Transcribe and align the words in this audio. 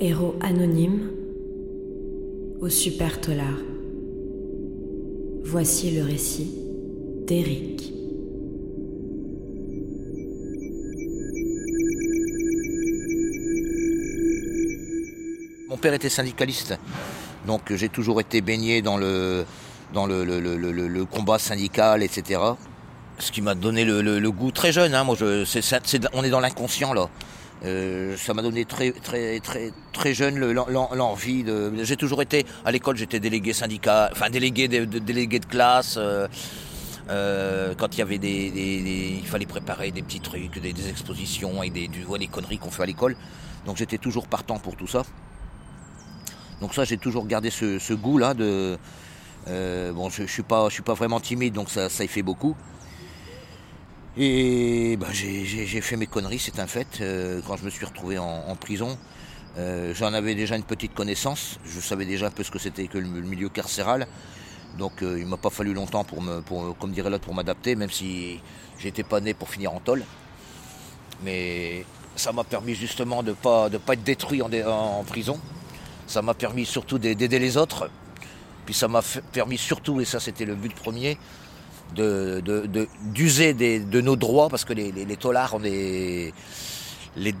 Héros 0.00 0.34
anonyme 0.40 1.10
au 2.60 2.68
super 2.68 3.20
tolard. 3.20 3.60
Voici 5.44 5.92
le 5.92 6.02
récit 6.02 6.50
d'Eric. 7.28 7.92
Mon 15.68 15.76
père 15.76 15.94
était 15.94 16.08
syndicaliste, 16.08 16.76
donc 17.46 17.72
j'ai 17.72 17.88
toujours 17.88 18.20
été 18.20 18.40
baigné 18.40 18.82
dans 18.82 18.96
le, 18.96 19.44
dans 19.92 20.06
le, 20.06 21.04
combat 21.04 21.38
syndical, 21.38 22.02
etc. 22.02 22.40
Ce 23.20 23.30
qui 23.30 23.42
m'a 23.42 23.54
donné 23.54 23.84
le, 23.84 24.30
goût 24.30 24.50
très 24.50 24.72
jeune. 24.72 24.92
Hein, 24.92 25.04
moi, 25.04 25.16
on 26.14 26.24
est 26.24 26.30
dans 26.30 26.40
l'inconscient 26.40 26.92
là. 26.94 27.08
Euh, 27.64 28.16
ça 28.18 28.34
m'a 28.34 28.42
donné 28.42 28.66
très 28.66 28.92
très 28.92 29.40
très 29.40 29.72
très 29.92 30.12
jeune 30.12 30.36
le- 30.38 30.52
l'en- 30.52 30.66
l'en- 30.68 30.94
l'envie 30.94 31.44
de. 31.44 31.72
J'ai 31.82 31.96
toujours 31.96 32.20
été 32.20 32.44
à 32.64 32.70
l'école, 32.72 32.96
j'étais 32.96 33.20
délégué 33.20 33.52
syndicat, 33.54 34.10
enfin 34.12 34.28
délégué 34.28 34.68
de, 34.68 34.84
délégué 34.98 35.38
de 35.38 35.46
classe. 35.46 35.96
euh, 35.96 36.28
euh, 37.10 37.74
quand 37.76 37.94
il 37.94 37.98
y 37.98 38.02
avait 38.02 38.18
des, 38.18 39.20
il 39.22 39.26
fallait 39.26 39.44
préparer 39.46 39.90
des 39.90 40.02
petits 40.02 40.20
trucs, 40.20 40.58
des, 40.58 40.88
expositions 40.88 41.62
et 41.62 41.68
des, 41.68 41.86
du, 41.86 42.04
des 42.18 42.26
conneries 42.28 42.56
qu'on 42.58 42.70
fait 42.70 42.82
à 42.82 42.86
l'école. 42.86 43.14
Donc 43.66 43.76
j'étais 43.76 43.98
toujours 43.98 44.26
partant 44.26 44.58
pour 44.58 44.74
tout 44.76 44.86
ça. 44.86 45.02
Donc 46.62 46.74
ça, 46.74 46.84
j'ai 46.84 46.96
toujours 46.96 47.26
gardé 47.26 47.50
ce, 47.50 47.92
goût-là 47.92 48.34
de. 48.34 48.78
bon, 49.46 50.08
je, 50.10 50.26
je 50.26 50.32
suis 50.32 50.42
pas, 50.42 50.68
je 50.68 50.74
suis 50.74 50.82
pas 50.82 50.94
vraiment 50.94 51.20
timide, 51.20 51.54
donc 51.54 51.70
ça, 51.70 51.88
ça 51.88 52.04
y 52.04 52.08
fait 52.08 52.22
beaucoup. 52.22 52.56
Et 54.16 54.96
bah, 54.96 55.08
j'ai 55.12 55.80
fait 55.80 55.96
mes 55.96 56.06
conneries, 56.06 56.38
c'est 56.38 56.60
un 56.60 56.66
fait. 56.66 56.98
Euh, 57.00 57.40
quand 57.46 57.56
je 57.56 57.64
me 57.64 57.70
suis 57.70 57.84
retrouvé 57.84 58.18
en, 58.18 58.24
en 58.48 58.54
prison, 58.56 58.96
euh, 59.58 59.92
j'en 59.94 60.12
avais 60.14 60.34
déjà 60.36 60.56
une 60.56 60.62
petite 60.62 60.94
connaissance. 60.94 61.58
Je 61.64 61.80
savais 61.80 62.04
déjà 62.06 62.26
un 62.26 62.30
peu 62.30 62.44
ce 62.44 62.50
que 62.50 62.58
c'était 62.60 62.86
que 62.86 62.98
le, 62.98 63.08
milieu 63.08 63.48
carcéral. 63.48 64.06
Donc 64.78 65.02
euh, 65.02 65.18
il 65.20 65.26
m'a 65.26 65.36
pas 65.36 65.50
fallu 65.50 65.74
longtemps 65.74 66.04
pour 66.04 66.22
me, 66.22 66.40
pour, 66.42 66.76
comme 66.78 66.92
dirait 66.92 67.10
l'autre, 67.10 67.24
pour 67.24 67.34
m'adapter, 67.34 67.74
même 67.76 67.90
si 67.90 68.40
j'étais 68.78 69.02
pas 69.04 69.20
né 69.20 69.34
pour 69.34 69.48
finir 69.50 69.72
en 69.74 69.80
tôle. 69.80 70.04
Mais 71.22 71.84
ça 72.16 72.32
m'a 72.32 72.44
permis 72.44 72.74
justement 72.74 73.22
de 73.22 73.32
pas 73.32 73.68
de 73.68 73.78
pas 73.78 73.94
être 73.94 74.04
détruit 74.04 74.42
en, 74.42 74.48
dé- 74.48 74.64
en 74.64 75.04
prison. 75.04 75.40
Ça 76.06 76.22
m'a 76.22 76.34
permis 76.34 76.66
surtout 76.66 76.98
d'ai- 76.98 77.14
d'aider 77.14 77.38
les 77.38 77.56
autres. 77.56 77.90
Puis 78.66 78.74
ça 78.74 78.88
m'a 78.88 79.02
permis 79.32 79.58
surtout, 79.58 80.00
et 80.00 80.04
ça 80.06 80.20
c'était 80.20 80.44
le 80.46 80.54
but 80.56 80.74
premier, 80.74 81.18
d'user 81.94 83.54
de 83.54 84.00
nos 84.00 84.16
droits, 84.16 84.48
parce 84.48 84.64
que 84.64 84.72
les, 84.72 84.92
les, 84.92 85.18
ont 85.52 85.60
des. 85.60 86.34
Les, 87.16 87.34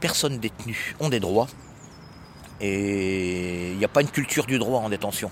personnes 0.00 0.36
détenues 0.36 0.94
ont 1.00 1.08
des 1.08 1.18
droits. 1.18 1.46
Et 2.60 3.70
il 3.72 3.78
n'y 3.78 3.84
a 3.86 3.88
pas 3.88 4.02
une 4.02 4.10
culture 4.10 4.44
du 4.44 4.58
droit 4.58 4.80
en 4.80 4.90
détention. 4.90 5.30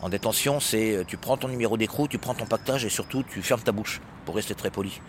En 0.00 0.08
détention, 0.08 0.58
c'est 0.58 0.96
euh, 0.96 1.04
tu 1.06 1.18
prends 1.18 1.36
ton 1.36 1.48
numéro 1.48 1.76
d'écrou, 1.76 2.08
tu 2.08 2.16
prends 2.16 2.32
ton 2.34 2.46
pactage 2.46 2.86
et 2.86 2.88
surtout 2.88 3.22
tu 3.22 3.42
fermes 3.42 3.60
ta 3.60 3.72
bouche 3.72 4.00
pour 4.24 4.34
rester 4.36 4.54
très 4.54 4.70
poli. 4.70 5.02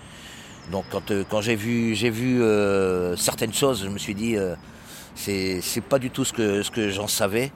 Donc 0.72 0.84
quand, 0.92 1.10
euh, 1.12 1.24
quand 1.30 1.40
j'ai 1.40 1.56
vu, 1.56 1.94
vu 1.94 2.42
euh, 2.42 3.16
certaines 3.16 3.54
choses, 3.54 3.84
je 3.84 3.90
me 3.90 3.98
suis 3.98 4.14
dit, 4.14 4.36
c'est, 5.16 5.62
pas 5.88 5.98
du 5.98 6.10
tout 6.10 6.26
ce 6.26 6.34
que, 6.34 6.62
ce 6.62 6.70
que 6.70 6.90
j'en 6.90 7.08
savais. 7.08 7.54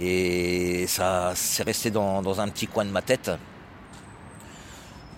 Et 0.00 0.86
ça 0.86 1.32
c'est 1.34 1.64
resté 1.64 1.90
dans 1.90 2.40
un 2.40 2.48
petit 2.48 2.66
coin 2.66 2.86
de 2.86 2.90
ma 2.90 3.02
tête. 3.02 3.30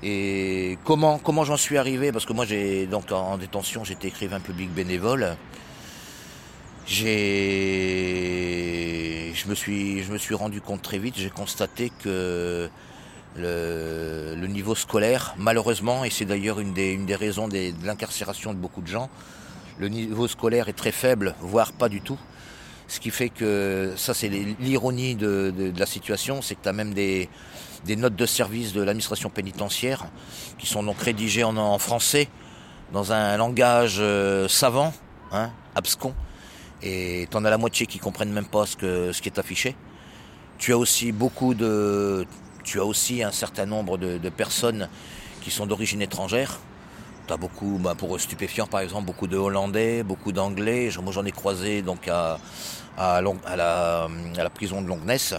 Et 0.03 0.79
comment, 0.85 1.19
comment 1.19 1.45
j'en 1.45 1.57
suis 1.57 1.77
arrivé? 1.77 2.13
Parce 2.13 2.25
que 2.25 2.33
moi, 2.33 2.45
j'ai 2.45 2.87
donc 2.87 3.11
en 3.11 3.37
détention, 3.37 3.83
j'étais 3.85 4.09
écrivain 4.09 4.39
public 4.41 4.71
bénévole. 4.71 5.37
J'ai, 7.99 9.33
je 9.35 9.49
me 9.49 9.55
suis, 9.55 10.03
je 10.05 10.13
me 10.13 10.19
suis 10.19 10.35
rendu 10.35 10.61
compte 10.61 10.83
très 10.83 10.99
vite. 10.99 11.15
J'ai 11.19 11.31
constaté 11.31 11.91
que 12.03 12.69
le, 13.37 14.35
le 14.37 14.47
niveau 14.47 14.75
scolaire, 14.75 15.35
malheureusement, 15.37 16.05
et 16.05 16.11
c'est 16.11 16.25
d'ailleurs 16.25 16.61
une 16.61 16.73
des, 16.73 16.93
une 16.93 17.07
des 17.07 17.17
raisons 17.17 17.49
de 17.49 17.73
l'incarcération 17.85 18.53
de 18.55 18.59
beaucoup 18.59 18.81
de 18.83 18.87
gens, 18.87 19.11
le 19.79 19.89
niveau 19.89 20.29
scolaire 20.29 20.69
est 20.69 20.73
très 20.75 20.93
faible, 20.93 21.35
voire 21.41 21.73
pas 21.73 21.89
du 21.89 22.01
tout. 22.01 22.19
Ce 22.89 23.01
qui 23.01 23.11
fait 23.11 23.29
que 23.29 23.93
ça, 23.97 24.15
c'est 24.15 24.29
l'ironie 24.29 25.15
de, 25.15 25.53
de- 25.57 25.71
de 25.71 25.79
la 25.81 25.87
situation, 25.87 26.41
c'est 26.41 26.55
que 26.55 26.63
tu 26.63 26.69
as 26.69 26.73
même 26.73 26.95
des, 26.95 27.29
des 27.85 27.97
notes 27.97 28.17
de 28.17 28.27
service 28.27 28.73
de 28.73 28.83
l'administration 28.83 29.31
pénitentiaire 29.31 30.07
qui 30.59 30.67
sont 30.67 30.83
donc 30.83 31.01
rédigées 31.01 31.45
en, 31.45 31.79
français 31.79 32.29
dans 32.93 33.13
un 33.13 33.37
langage 33.37 33.97
euh, 33.99 34.49
savant, 34.49 34.93
hein, 35.33 35.51
abscon, 35.75 36.15
et 36.83 37.27
t'en 37.31 37.45
as 37.45 37.51
la 37.51 37.59
moitié 37.59 37.87
qui 37.87 37.99
comprennent 37.99 38.33
même 38.33 38.47
pas 38.47 38.67
ce, 38.67 38.77
que, 38.77 39.13
ce 39.13 39.21
qui 39.21 39.29
est 39.29 39.39
affiché. 39.39 39.77
Tu 40.59 40.73
as 40.73 40.79
aussi 40.79 41.13
beaucoup 41.13 41.55
de, 41.55 42.27
tu 42.65 42.81
as 42.81 42.85
aussi 42.85 43.23
un 43.23 43.33
certain 43.33 43.67
nombre 43.67 43.99
de, 43.99 44.29
personnes 44.31 44.89
qui 45.43 45.51
sont 45.51 45.67
d'origine 45.67 46.03
étrangère. 46.03 46.59
Tu 47.27 47.33
as 47.33 47.37
beaucoup, 47.37 47.79
bah, 47.81 47.95
pour 47.97 48.19
stupéfiants 48.21 48.67
par 48.67 48.81
exemple, 48.81 49.07
beaucoup 49.07 49.27
de 49.27 49.37
Hollandais, 49.37 50.03
beaucoup 50.03 50.33
d'Anglais. 50.33 50.91
Moi 51.03 51.13
j'en 51.13 51.25
ai 51.25 51.33
croisé 51.33 51.83
donc 51.83 52.09
à 52.09 52.39
la, 52.97 53.21
à 53.47 54.07
la 54.43 54.51
prison 54.51 54.83
de 54.83 54.89
Longness. 54.89 55.35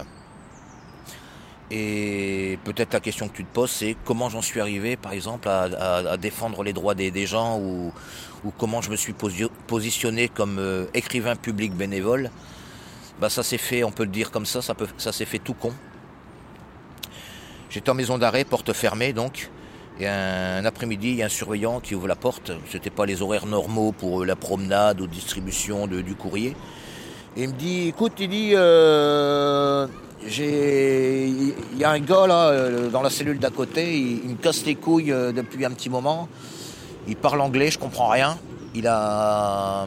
Et 1.70 2.58
peut-être 2.64 2.92
la 2.92 3.00
question 3.00 3.28
que 3.28 3.36
tu 3.36 3.44
te 3.44 3.52
poses, 3.52 3.70
c'est 3.70 3.96
comment 4.04 4.28
j'en 4.28 4.42
suis 4.42 4.60
arrivé, 4.60 4.96
par 4.96 5.12
exemple, 5.12 5.48
à, 5.48 6.16
défendre 6.16 6.64
les 6.64 6.72
droits 6.72 6.96
des, 6.96 7.26
gens 7.26 7.58
ou, 7.60 7.92
comment 8.58 8.82
je 8.82 8.90
me 8.90 8.96
suis 8.96 9.12
posi- 9.12 9.50
positionné 9.68 10.28
comme 10.28 10.58
euh, 10.58 10.86
écrivain 10.94 11.36
public 11.36 11.72
bénévole. 11.72 12.30
Bah, 13.20 13.30
ça 13.30 13.42
s'est 13.42 13.58
fait, 13.58 13.84
on 13.84 13.92
peut 13.92 14.04
le 14.04 14.10
dire 14.10 14.30
comme 14.30 14.46
ça, 14.46 14.62
ça, 14.62 15.12
s'est 15.12 15.24
fait 15.24 15.38
tout 15.38 15.54
con. 15.54 15.72
J'étais 17.68 17.90
en 17.90 17.94
maison 17.94 18.18
d'arrêt, 18.18 18.44
porte 18.44 18.72
fermée 18.72 19.12
donc. 19.12 19.50
Et 20.00 20.08
un, 20.08 20.64
après-midi, 20.64 21.10
il 21.10 21.16
y 21.16 21.22
a 21.22 21.26
un 21.26 21.28
surveillant 21.28 21.78
qui 21.78 21.94
ouvre 21.94 22.08
la 22.08 22.16
porte. 22.16 22.50
C'était 22.70 22.90
pas 22.90 23.06
les 23.06 23.22
horaires 23.22 23.46
normaux 23.46 23.92
pour 23.92 24.22
euh, 24.22 24.26
la 24.26 24.34
promenade 24.34 25.00
ou 25.00 25.06
distribution 25.06 25.86
du 25.86 26.14
courrier. 26.16 26.56
Il 27.36 27.48
me 27.48 27.54
dit, 27.54 27.88
écoute, 27.88 28.14
il 28.18 28.28
dit, 28.28 28.50
euh, 28.54 29.86
j'ai, 30.26 31.28
il 31.28 31.78
y 31.78 31.84
a 31.84 31.90
un 31.90 32.00
gars 32.00 32.26
là 32.26 32.48
euh, 32.48 32.90
dans 32.90 33.02
la 33.02 33.10
cellule 33.10 33.38
d'à 33.38 33.50
côté, 33.50 33.96
il, 33.96 34.30
me 34.30 34.34
casse 34.34 34.64
les 34.66 34.74
couilles 34.74 35.12
euh, 35.12 35.30
depuis 35.30 35.64
un 35.64 35.70
petit 35.70 35.88
moment. 35.88 36.28
Il 37.06 37.14
parle 37.14 37.40
anglais, 37.40 37.70
je 37.70 37.78
comprends 37.78 38.08
rien. 38.08 38.36
Il 38.74 38.88
a, 38.88 39.86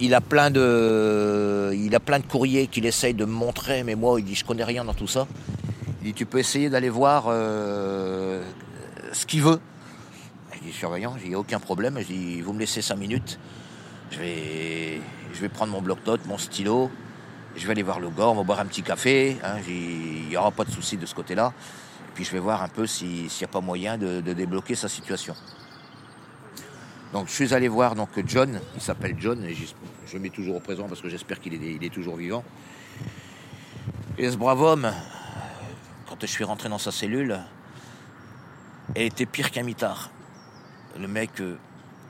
il 0.00 0.12
a 0.12 0.20
plein 0.20 0.50
de, 0.50 1.70
il 1.72 1.94
a 1.94 2.00
plein 2.00 2.18
de 2.18 2.26
courriers 2.26 2.66
qu'il 2.66 2.84
essaye 2.84 3.14
de 3.14 3.24
me 3.24 3.32
montrer, 3.32 3.84
mais 3.84 3.94
moi, 3.94 4.18
il 4.18 4.24
dit, 4.24 4.34
je 4.34 4.44
connais 4.44 4.64
rien 4.64 4.84
dans 4.84 4.94
tout 4.94 5.06
ça. 5.08 5.28
Il 6.00 6.06
dit, 6.06 6.14
tu 6.14 6.26
peux 6.26 6.38
essayer 6.38 6.68
d'aller 6.68 6.90
voir 6.90 7.26
ce 7.26 9.24
qu'il 9.26 9.42
veut. 9.42 9.60
Je 10.52 10.66
dis, 10.66 10.72
surveillant, 10.72 11.14
j'ai 11.24 11.36
aucun 11.36 11.60
problème. 11.60 11.96
Je 12.00 12.06
dis, 12.06 12.40
vous 12.40 12.52
me 12.52 12.58
laissez 12.58 12.82
cinq 12.82 12.96
minutes. 12.96 13.38
Je 14.10 14.18
vais, 14.18 15.00
je 15.32 15.40
vais 15.40 15.48
prendre 15.48 15.72
mon 15.72 15.82
bloc-notes, 15.82 16.26
mon 16.26 16.38
stylo. 16.38 16.90
Je 17.56 17.66
vais 17.66 17.72
aller 17.72 17.82
voir 17.82 18.00
le 18.00 18.08
gars, 18.10 18.28
on 18.28 18.34
va 18.34 18.42
boire 18.42 18.60
un 18.60 18.66
petit 18.66 18.82
café. 18.82 19.36
hein, 19.44 19.56
il 19.68 20.28
n'y 20.28 20.36
aura 20.36 20.50
pas 20.50 20.64
de 20.64 20.70
souci 20.70 20.96
de 20.96 21.06
ce 21.06 21.14
côté-là. 21.14 21.52
Puis 22.14 22.24
je 22.24 22.32
vais 22.32 22.38
voir 22.38 22.62
un 22.62 22.68
peu 22.68 22.86
si- 22.86 23.28
s'il 23.28 23.44
n'y 23.46 23.50
a 23.50 23.52
pas 23.52 23.60
moyen 23.60 23.98
de, 23.98 24.20
débloquer 24.20 24.74
sa 24.74 24.88
situation. 24.88 25.34
Donc 27.12 27.28
je 27.28 27.32
suis 27.32 27.52
allé 27.54 27.68
voir 27.68 27.94
donc 27.94 28.08
John, 28.26 28.58
il 28.74 28.80
s'appelle 28.80 29.16
John, 29.18 29.44
et 29.44 29.54
je 30.06 30.18
mets 30.18 30.30
toujours 30.30 30.56
au 30.56 30.60
présent 30.60 30.88
parce 30.88 31.00
que 31.02 31.08
j'espère 31.10 31.40
qu'il 31.40 31.52
est, 31.54 31.84
est 31.84 31.92
toujours 31.92 32.16
vivant. 32.16 32.42
Et 34.18 34.30
ce 34.30 34.36
brave 34.36 34.60
homme, 34.62 34.92
quand 36.08 36.16
je 36.20 36.26
suis 36.26 36.44
rentré 36.44 36.68
dans 36.68 36.78
sa 36.78 36.90
cellule, 36.90 37.38
était 38.94 39.26
pire 39.26 39.50
qu'un 39.50 39.62
mitard. 39.62 40.10
Le 40.98 41.08
mec 41.08 41.40
euh, 41.40 41.56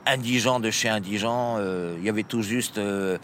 indigent 0.05 0.59
de 0.59 0.71
chez 0.71 0.89
indigent, 0.89 1.55
euh, 1.59 1.95
il 1.99 2.05
y 2.05 2.09
avait 2.09 2.23
tout 2.23 2.41
juste 2.41 2.77
euh, 2.77 3.17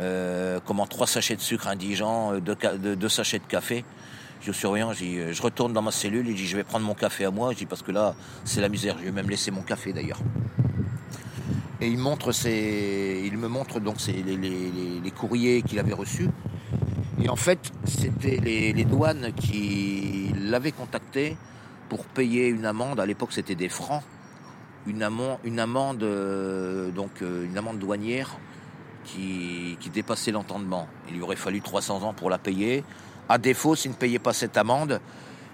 euh, 0.00 0.60
comment 0.64 0.86
trois 0.86 1.06
sachets 1.06 1.36
de 1.36 1.40
sucre 1.40 1.68
indigent, 1.68 2.34
deux, 2.38 3.08
sachets 3.08 3.38
de 3.38 3.46
café. 3.46 3.84
Je 4.40 4.52
suis 4.52 4.60
surveillant, 4.60 4.92
je, 4.92 5.42
retourne 5.42 5.72
dans 5.72 5.82
ma 5.82 5.90
cellule 5.90 6.28
et 6.28 6.36
je 6.36 6.44
je 6.44 6.56
vais 6.56 6.64
prendre 6.64 6.84
mon 6.84 6.94
café 6.94 7.24
à 7.24 7.30
moi. 7.30 7.52
Je 7.52 7.58
dis 7.58 7.66
parce 7.66 7.82
que 7.82 7.92
là 7.92 8.14
c'est 8.44 8.60
la 8.60 8.68
misère. 8.68 8.96
Je 8.98 9.04
vais 9.04 9.12
même 9.12 9.30
laisser 9.30 9.50
mon 9.50 9.62
café 9.62 9.92
d'ailleurs. 9.92 10.18
Et 11.80 11.88
il 11.88 11.98
montre 11.98 12.32
ses, 12.32 13.22
il 13.24 13.36
me 13.36 13.48
montre 13.48 13.80
donc 13.80 13.96
les 14.06 15.10
courriers 15.10 15.62
qu'il 15.62 15.78
avait 15.78 15.92
reçus. 15.92 16.28
Et 17.22 17.28
en 17.28 17.36
fait, 17.36 17.72
c'était 17.86 18.36
les, 18.36 18.72
les 18.72 18.84
douanes 18.84 19.32
qui 19.32 20.30
l'avaient 20.36 20.72
contacté 20.72 21.36
pour 21.88 22.04
payer 22.04 22.48
une 22.48 22.66
amende. 22.66 23.00
À 23.00 23.06
l'époque, 23.06 23.32
c'était 23.32 23.54
des 23.54 23.68
francs. 23.68 24.02
Une 24.86 25.02
amende, 25.02 26.02
euh, 26.02 26.90
donc 26.90 27.22
euh, 27.22 27.46
une 27.46 27.56
amende 27.56 27.78
douanière 27.78 28.36
qui, 29.04 29.78
qui 29.80 29.88
dépassait 29.88 30.30
l'entendement. 30.30 30.88
Il 31.08 31.14
lui 31.14 31.22
aurait 31.22 31.36
fallu 31.36 31.62
300 31.62 32.02
ans 32.02 32.12
pour 32.12 32.28
la 32.28 32.38
payer. 32.38 32.84
À 33.28 33.38
défaut, 33.38 33.74
s'il 33.76 33.92
ne 33.92 33.96
payait 33.96 34.18
pas 34.18 34.34
cette 34.34 34.58
amende, 34.58 35.00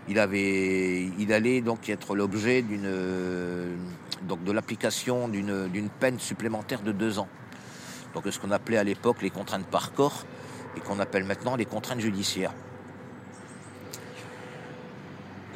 il 0.09 0.19
avait, 0.19 1.05
il 1.19 1.32
allait 1.32 1.61
donc 1.61 1.88
être 1.88 2.17
l'objet 2.17 2.62
d'une, 2.62 2.82
euh, 2.87 3.77
donc 4.23 4.43
de 4.43 4.50
l'application 4.50 5.29
d'une, 5.29 5.69
d'une 5.69 5.88
peine 5.88 6.19
supplémentaire 6.19 6.83
de 6.83 6.91
deux 6.91 7.21
ans. 7.21 7.29
donc 8.15 8.25
ce 8.29 8.38
qu'on 8.41 8.50
appelait 8.50 8.79
à 8.79 8.85
l'époque 8.85 9.23
les 9.23 9.31
contraintes 9.31 9.67
par 9.67 9.93
corps 9.93 10.25
et 10.76 10.81
qu'on 10.81 10.99
appelle 10.99 11.25
maintenant 11.25 11.55
les 11.55 11.67
contraintes 11.67 12.00
judiciaires. 12.00 12.53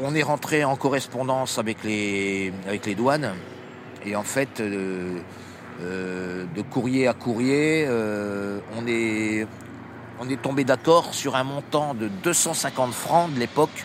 On 0.00 0.14
est 0.14 0.22
rentré 0.22 0.64
en 0.64 0.76
correspondance 0.76 1.58
avec 1.58 1.82
les, 1.82 2.52
avec 2.66 2.86
les 2.86 2.94
douanes 2.94 3.34
et 4.06 4.16
en 4.16 4.22
fait, 4.22 4.60
euh, 4.60 5.18
euh, 5.80 6.44
de 6.54 6.62
courrier 6.62 7.08
à 7.08 7.14
courrier, 7.14 7.84
euh, 7.88 8.60
on, 8.76 8.86
est, 8.86 9.46
on 10.20 10.28
est 10.28 10.40
tombé 10.40 10.64
d'accord 10.64 11.14
sur 11.14 11.36
un 11.36 11.44
montant 11.44 11.94
de 11.94 12.08
250 12.22 12.92
francs 12.92 13.32
de 13.32 13.40
l'époque. 13.40 13.84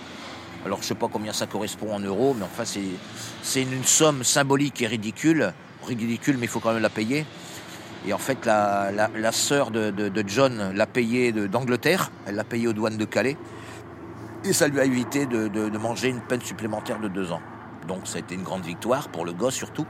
Alors 0.66 0.80
je 0.80 0.84
ne 0.84 0.88
sais 0.90 0.96
pas 0.96 1.08
combien 1.12 1.32
ça 1.32 1.48
correspond 1.48 1.94
en 1.94 2.00
euros, 2.00 2.36
mais 2.38 2.44
enfin 2.44 2.64
c'est 2.66 3.62
une 3.62 3.84
somme 3.86 4.24
symbolique 4.24 4.82
et 4.82 4.88
ridicule. 4.88 5.54
Ridicule, 5.88 6.38
mais 6.38 6.46
il 6.46 6.50
faut 6.50 6.60
quand 6.60 6.74
même 6.74 6.82
la 6.82 6.90
payer. 6.90 7.26
Et 8.06 8.14
en 8.14 8.18
fait, 8.18 8.46
la, 8.46 9.32
sœur 9.32 9.72
de, 9.72 10.24
John 10.28 10.74
l'a 10.74 10.86
payé 10.86 11.32
d'Angleterre, 11.32 12.12
elle 12.26 12.36
l'a 12.36 12.44
payé 12.44 12.68
aux 12.68 12.74
douanes 12.74 12.98
de 12.98 13.06
Calais, 13.06 13.38
et 14.44 14.54
ça 14.54 14.68
lui 14.68 14.80
a 14.80 14.86
évité 14.86 15.26
de, 15.26 15.78
manger 15.78 16.10
une 16.10 16.22
peine 16.22 16.42
supplémentaire 16.42 17.00
de 17.00 17.08
deux 17.08 17.32
ans. 17.32 17.42
Donc 17.88 18.02
ça 18.06 18.18
a 18.18 18.20
été 18.20 18.36
une 18.36 18.44
grande 18.44 18.64
victoire 18.64 19.10
pour 19.10 19.26
le 19.26 19.34
gosse 19.34 19.56
surtout. 19.56 19.86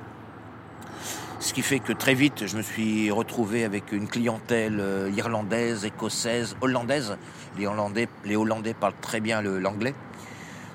Ce 1.39 1.53
qui 1.53 1.61
fait 1.61 1.79
que 1.79 1.93
très 1.93 2.15
vite, 2.15 2.47
je 2.47 2.57
me 2.57 2.61
suis 2.61 3.11
retrouvé 3.11 3.63
avec 3.63 3.93
une 3.93 4.07
clientèle 4.07 4.79
euh, 4.81 5.09
irlandaise, 5.15 5.85
écossaise, 5.85 6.57
hollandaise. 6.59 7.17
Les 7.57 7.65
Hollandais, 7.65 8.73
parlent 8.73 8.93
très 9.01 9.21
bien 9.21 9.41
l'anglais. 9.41 9.95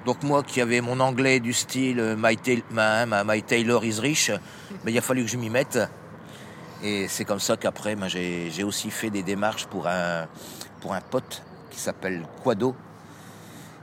Donc 0.06 0.22
moi 0.22 0.42
qui 0.42 0.60
avais 0.60 0.80
mon 0.80 1.00
anglais 1.00 1.40
du 1.40 1.52
style 1.52 2.00
euh, 2.00 2.16
My, 2.16 3.42
Taylor 3.42 3.84
is 3.84 4.00
rich, 4.00 4.32
mais 4.84 4.92
il 4.92 4.98
a 4.98 5.02
fallu 5.02 5.24
que 5.24 5.30
je 5.30 5.36
m'y 5.36 5.50
mette. 5.50 5.78
Et 6.82 7.08
c'est 7.08 7.24
comme 7.24 7.40
ça 7.40 7.56
qu'après, 7.56 7.96
j'ai 8.08 8.64
aussi 8.64 8.90
fait 8.90 9.10
des 9.10 9.22
démarches 9.22 9.66
pour 9.66 9.86
un, 9.86 10.26
pour 10.80 10.94
un 10.94 11.00
pote 11.00 11.42
qui 11.70 11.78
s'appelle 11.78 12.22
Quado 12.42 12.74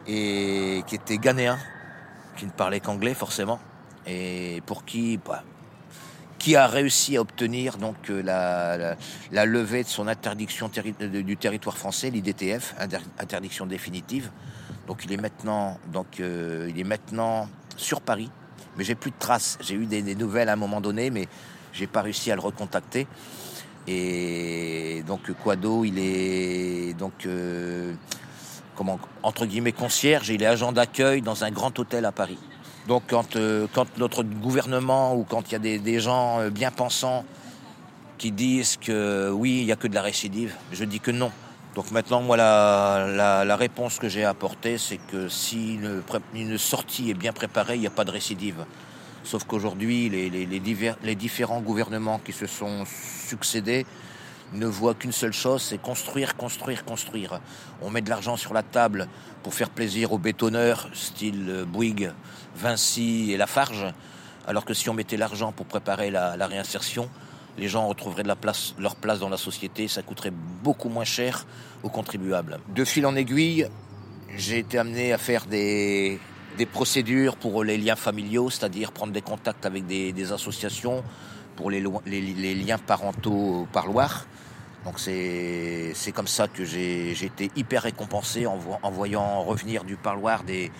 et 0.07 0.83
qui 0.87 0.95
était 0.95 1.17
ghanéen, 1.17 1.57
qui 2.37 2.45
ne 2.45 2.51
parlait 2.51 2.79
qu'anglais 2.79 3.13
forcément, 3.13 3.59
et 4.07 4.61
pour 4.65 4.83
qui, 4.83 5.17
bah, 5.17 5.43
qui 6.41 6.55
a 6.55 6.65
réussi 6.65 7.17
à 7.17 7.21
obtenir 7.21 7.77
donc 7.77 8.09
euh, 8.09 8.23
la, 8.23 8.95
la, 9.31 9.45
levée 9.45 9.83
de 9.83 9.87
son 9.87 10.07
interdiction 10.07 10.71
du 10.99 11.37
territoire 11.37 11.77
français, 11.77 12.09
l'IDTF, 12.09 12.73
interdiction 13.19 13.67
définitive. 13.67 14.31
Donc 14.87 15.05
il 15.05 15.13
est 15.13 15.21
maintenant, 15.21 15.77
donc 15.93 16.19
euh, 16.19 16.67
il 16.71 16.79
est 16.79 16.83
maintenant 16.83 17.47
sur 17.77 18.01
Paris, 18.01 18.31
mais 18.75 18.83
j'ai 18.83 18.95
plus 18.95 19.11
de 19.11 19.15
traces. 19.19 19.59
J'ai 19.61 19.75
eu 19.75 19.85
des, 19.85 20.01
des, 20.01 20.15
nouvelles 20.15 20.49
à 20.49 20.53
un 20.53 20.55
moment 20.55 20.81
donné, 20.81 21.11
mais 21.11 21.27
j'ai 21.73 21.85
pas 21.85 22.01
réussi 22.01 22.31
à 22.31 22.35
le 22.35 22.41
recontacter. 22.41 23.05
Et 23.87 25.03
donc 25.05 25.31
Quado, 25.43 25.85
il 25.85 25.99
est 25.99 26.95
donc 26.97 27.27
euh, 27.27 27.93
comment 28.75 28.99
entre 29.21 29.45
guillemets 29.45 29.73
concierge, 29.73 30.29
il 30.29 30.41
est 30.41 30.47
agent 30.47 30.71
d'accueil 30.71 31.21
dans 31.21 31.43
un 31.43 31.51
grand 31.51 31.77
hôtel 31.77 32.03
à 32.05 32.11
Paris. 32.11 32.39
Donc 32.87 33.03
quand, 33.07 33.35
euh, 33.35 33.67
quand 33.73 33.97
notre 33.97 34.23
gouvernement 34.23 35.15
ou 35.15 35.23
quand 35.23 35.49
il 35.49 35.51
y 35.51 35.55
a 35.55 35.77
des, 35.79 35.99
gens 35.99 36.39
euh, 36.39 36.49
bien 36.49 36.71
pensants 36.71 37.25
qui 38.17 38.31
disent 38.31 38.77
que 38.77 39.29
oui, 39.31 39.59
il 39.59 39.65
n'y 39.65 39.71
a 39.71 39.75
que 39.75 39.87
de 39.87 39.95
la 39.95 40.01
récidive, 40.01 40.55
je 40.71 40.83
dis 40.85 40.99
que 40.99 41.11
non. 41.11 41.31
Donc 41.75 41.91
maintenant, 41.91 42.21
moi, 42.21 42.35
la, 42.35 43.55
réponse 43.55 43.97
que 43.97 44.09
j'ai 44.09 44.25
apportée, 44.25 44.77
c'est 44.77 44.97
que 44.97 45.29
si 45.29 45.75
une, 45.75 46.03
une 46.35 46.57
sortie 46.57 47.09
est 47.09 47.15
bien 47.15 47.31
préparée, 47.31 47.75
il 47.75 47.81
n'y 47.81 47.87
a 47.87 47.91
pas 47.91 48.03
de 48.03 48.11
récidive. 48.11 48.65
Sauf 49.23 49.45
qu'aujourd'hui, 49.45 50.09
les, 50.09 50.29
les, 50.29 51.15
différents 51.15 51.61
gouvernements 51.61 52.19
qui 52.19 52.33
se 52.33 52.47
sont 52.47 52.83
succédés 53.27 53.85
ne 54.53 54.65
voient 54.65 54.93
qu'une 54.93 55.11
seule 55.11 55.33
chose, 55.33 55.61
c'est 55.61 55.77
construire, 55.77 56.35
construire, 56.35 56.83
construire. 56.85 57.39
On 57.81 57.89
met 57.89 58.01
de 58.01 58.09
l'argent 58.09 58.37
sur 58.37 58.53
la 58.53 58.63
table 58.63 59.07
pour 59.43 59.53
faire 59.53 59.69
plaisir 59.69 60.11
aux 60.11 60.17
bétonneurs, 60.17 60.89
style 60.93 61.65
Bouygues, 61.67 62.11
Vinci 62.55 63.31
et 63.31 63.37
Lafarge, 63.37 63.87
alors 64.47 64.65
que 64.65 64.73
si 64.73 64.89
on 64.89 64.93
mettait 64.93 65.17
l'argent 65.17 65.51
pour 65.51 65.65
préparer 65.65 66.11
la, 66.11 66.47
réinsertion, 66.47 67.09
les 67.57 67.67
gens 67.67 67.87
retrouveraient 67.87 68.23
leur 68.23 68.37
place 68.95 69.19
dans 69.19 69.29
la 69.29 69.37
société, 69.37 69.87
ça 69.87 70.01
coûterait 70.01 70.33
beaucoup 70.63 70.89
moins 70.89 71.05
cher 71.05 71.45
aux 71.83 71.89
contribuables. 71.89 72.59
De 72.69 72.83
fil 72.85 73.05
en 73.05 73.15
aiguille, 73.15 73.67
j'ai 74.37 74.59
été 74.59 74.77
amené 74.77 75.13
à 75.13 75.17
faire 75.17 75.45
des, 75.45 76.19
procédures 76.71 77.37
pour 77.37 77.63
les 77.63 77.77
liens 77.77 77.95
familiaux, 77.95 78.49
c'est-à-dire 78.49 78.91
prendre 78.91 79.13
des 79.13 79.21
contacts 79.21 79.65
avec 79.65 79.85
des, 79.85 80.31
associations 80.31 81.03
pour 81.55 81.69
les, 81.69 81.83
les, 82.05 82.55
liens 82.55 82.77
parentaux 82.77 83.67
parloirs. 83.71 84.25
Donc 84.85 84.99
c'est 84.99 86.11
comme 86.13 86.27
ça 86.27 86.47
que 86.47 86.65
j'ai 86.65 87.11
été 87.11 87.51
hyper 87.55 87.83
récompensé 87.83 88.47
en, 88.47 88.57
voyant 88.89 89.43
revenir 89.43 89.83
du 89.83 89.95
parloir 89.95 90.43
des, 90.43 90.71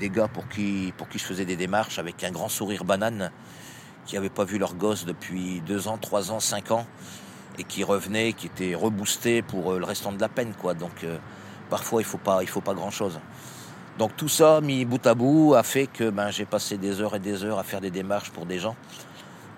des 0.00 0.08
gars 0.08 0.28
pour 0.28 0.48
qui, 0.48 0.92
pour 0.96 1.08
qui 1.08 1.18
je 1.18 1.24
faisais 1.24 1.44
des 1.44 1.56
démarches 1.56 1.98
avec 1.98 2.24
un 2.24 2.30
grand 2.30 2.48
sourire 2.48 2.84
banane, 2.84 3.30
qui 4.06 4.14
n'avaient 4.14 4.30
pas 4.30 4.44
vu 4.44 4.58
leur 4.58 4.74
gosse 4.74 5.04
depuis 5.04 5.60
deux 5.66 5.86
ans, 5.86 5.98
trois 5.98 6.32
ans, 6.32 6.40
cinq 6.40 6.70
ans, 6.70 6.86
et 7.58 7.64
qui 7.64 7.84
revenaient, 7.84 8.32
qui 8.32 8.46
étaient 8.46 8.74
reboostés 8.74 9.42
pour 9.42 9.72
euh, 9.72 9.78
le 9.78 9.84
restant 9.84 10.12
de 10.12 10.20
la 10.20 10.28
peine. 10.28 10.54
quoi. 10.54 10.74
Donc 10.74 11.04
euh, 11.04 11.18
parfois 11.68 12.00
il 12.00 12.04
ne 12.04 12.08
faut 12.08 12.18
pas, 12.18 12.40
pas 12.64 12.74
grand-chose. 12.74 13.20
Donc 13.98 14.16
tout 14.16 14.28
ça, 14.28 14.62
mis 14.62 14.86
bout 14.86 15.06
à 15.06 15.14
bout, 15.14 15.54
a 15.54 15.62
fait 15.62 15.86
que 15.86 16.08
ben, 16.08 16.30
j'ai 16.30 16.46
passé 16.46 16.78
des 16.78 17.00
heures 17.00 17.16
et 17.16 17.18
des 17.18 17.44
heures 17.44 17.58
à 17.58 17.62
faire 17.62 17.82
des 17.82 17.90
démarches 17.90 18.30
pour 18.30 18.46
des 18.46 18.58
gens, 18.58 18.74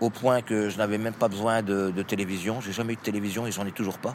au 0.00 0.10
point 0.10 0.42
que 0.42 0.68
je 0.68 0.78
n'avais 0.78 0.98
même 0.98 1.14
pas 1.14 1.28
besoin 1.28 1.62
de, 1.62 1.90
de 1.90 2.02
télévision. 2.02 2.60
J'ai 2.60 2.72
jamais 2.72 2.94
eu 2.94 2.96
de 2.96 3.02
télévision 3.02 3.46
et 3.46 3.52
j'en 3.52 3.66
ai 3.66 3.72
toujours 3.72 3.98
pas. 3.98 4.14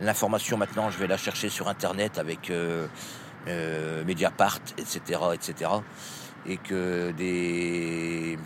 L'information 0.00 0.56
maintenant, 0.56 0.90
je 0.90 0.98
vais 0.98 1.06
la 1.06 1.16
chercher 1.16 1.48
sur 1.48 1.68
Internet 1.68 2.18
avec 2.18 2.50
euh, 2.50 2.86
euh, 3.48 4.04
Mediapart, 4.04 4.60
etc., 4.78 5.20
etc. 5.34 5.70
Et 6.46 6.56
que 6.56 7.10
des 7.12 8.38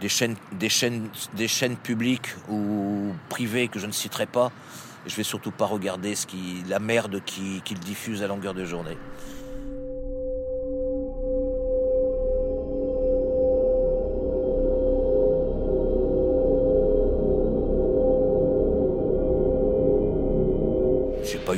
des 0.00 0.08
chaînes, 0.08 0.36
des 0.52 0.68
chaînes, 0.68 1.08
des 1.34 1.48
chaînes 1.48 1.76
publiques 1.76 2.34
ou 2.50 3.12
privées 3.28 3.68
que 3.68 3.78
je 3.78 3.86
ne 3.86 3.92
citerai 3.92 4.26
pas, 4.26 4.50
je 5.06 5.14
vais 5.16 5.22
surtout 5.22 5.50
pas 5.50 5.66
regarder 5.66 6.14
ce 6.14 6.26
qui, 6.26 6.64
la 6.68 6.78
merde 6.78 7.22
qu'ils 7.24 7.62
qui 7.62 7.74
diffusent 7.74 8.22
à 8.22 8.26
longueur 8.26 8.54
de 8.54 8.64
journée. 8.64 8.98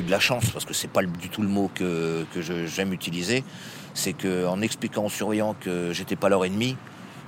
De 0.07 0.11
la 0.11 0.21
chance, 0.21 0.51
parce 0.51 0.65
que 0.65 0.75
c'est 0.75 0.91
pas 0.91 1.03
du 1.03 1.29
tout 1.29 1.43
le 1.43 1.49
mot 1.49 1.71
que, 1.75 2.25
que 2.33 2.41
j'aime 2.41 2.93
utiliser, 2.93 3.45
c'est 3.95 4.13
qu'en 4.13 4.61
expliquant 4.63 5.05
aux 5.05 5.11
surveillants 5.11 5.55
que 5.61 5.93
j'étais 5.93 6.17
pas 6.17 6.29
leur 6.29 6.45
ennemi, 6.45 6.77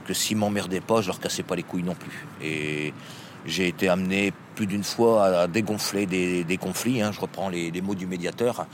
que 0.06 0.14
s'ils 0.14 0.36
m'emmerdaient 0.36 0.80
pas, 0.80 1.02
je 1.02 1.08
leur 1.08 1.20
cassais 1.20 1.42
pas 1.42 1.56
les 1.56 1.62
couilles 1.62 1.82
non 1.82 1.94
plus. 1.94 2.26
Et 2.42 2.94
j'ai 3.46 3.68
été 3.68 3.88
amené 3.88 4.32
plus 4.54 4.66
d'une 4.66 4.82
fois 4.82 5.24
à 5.24 5.46
dégonfler 5.46 6.06
des, 6.06 6.44
des 6.44 6.56
conflits, 6.56 7.00
hein, 7.00 7.12
je 7.12 7.20
reprends 7.20 7.48
les, 7.48 7.70
les, 7.70 7.80
mots 7.80 7.94
du 7.94 8.06
médiateur, 8.06 8.66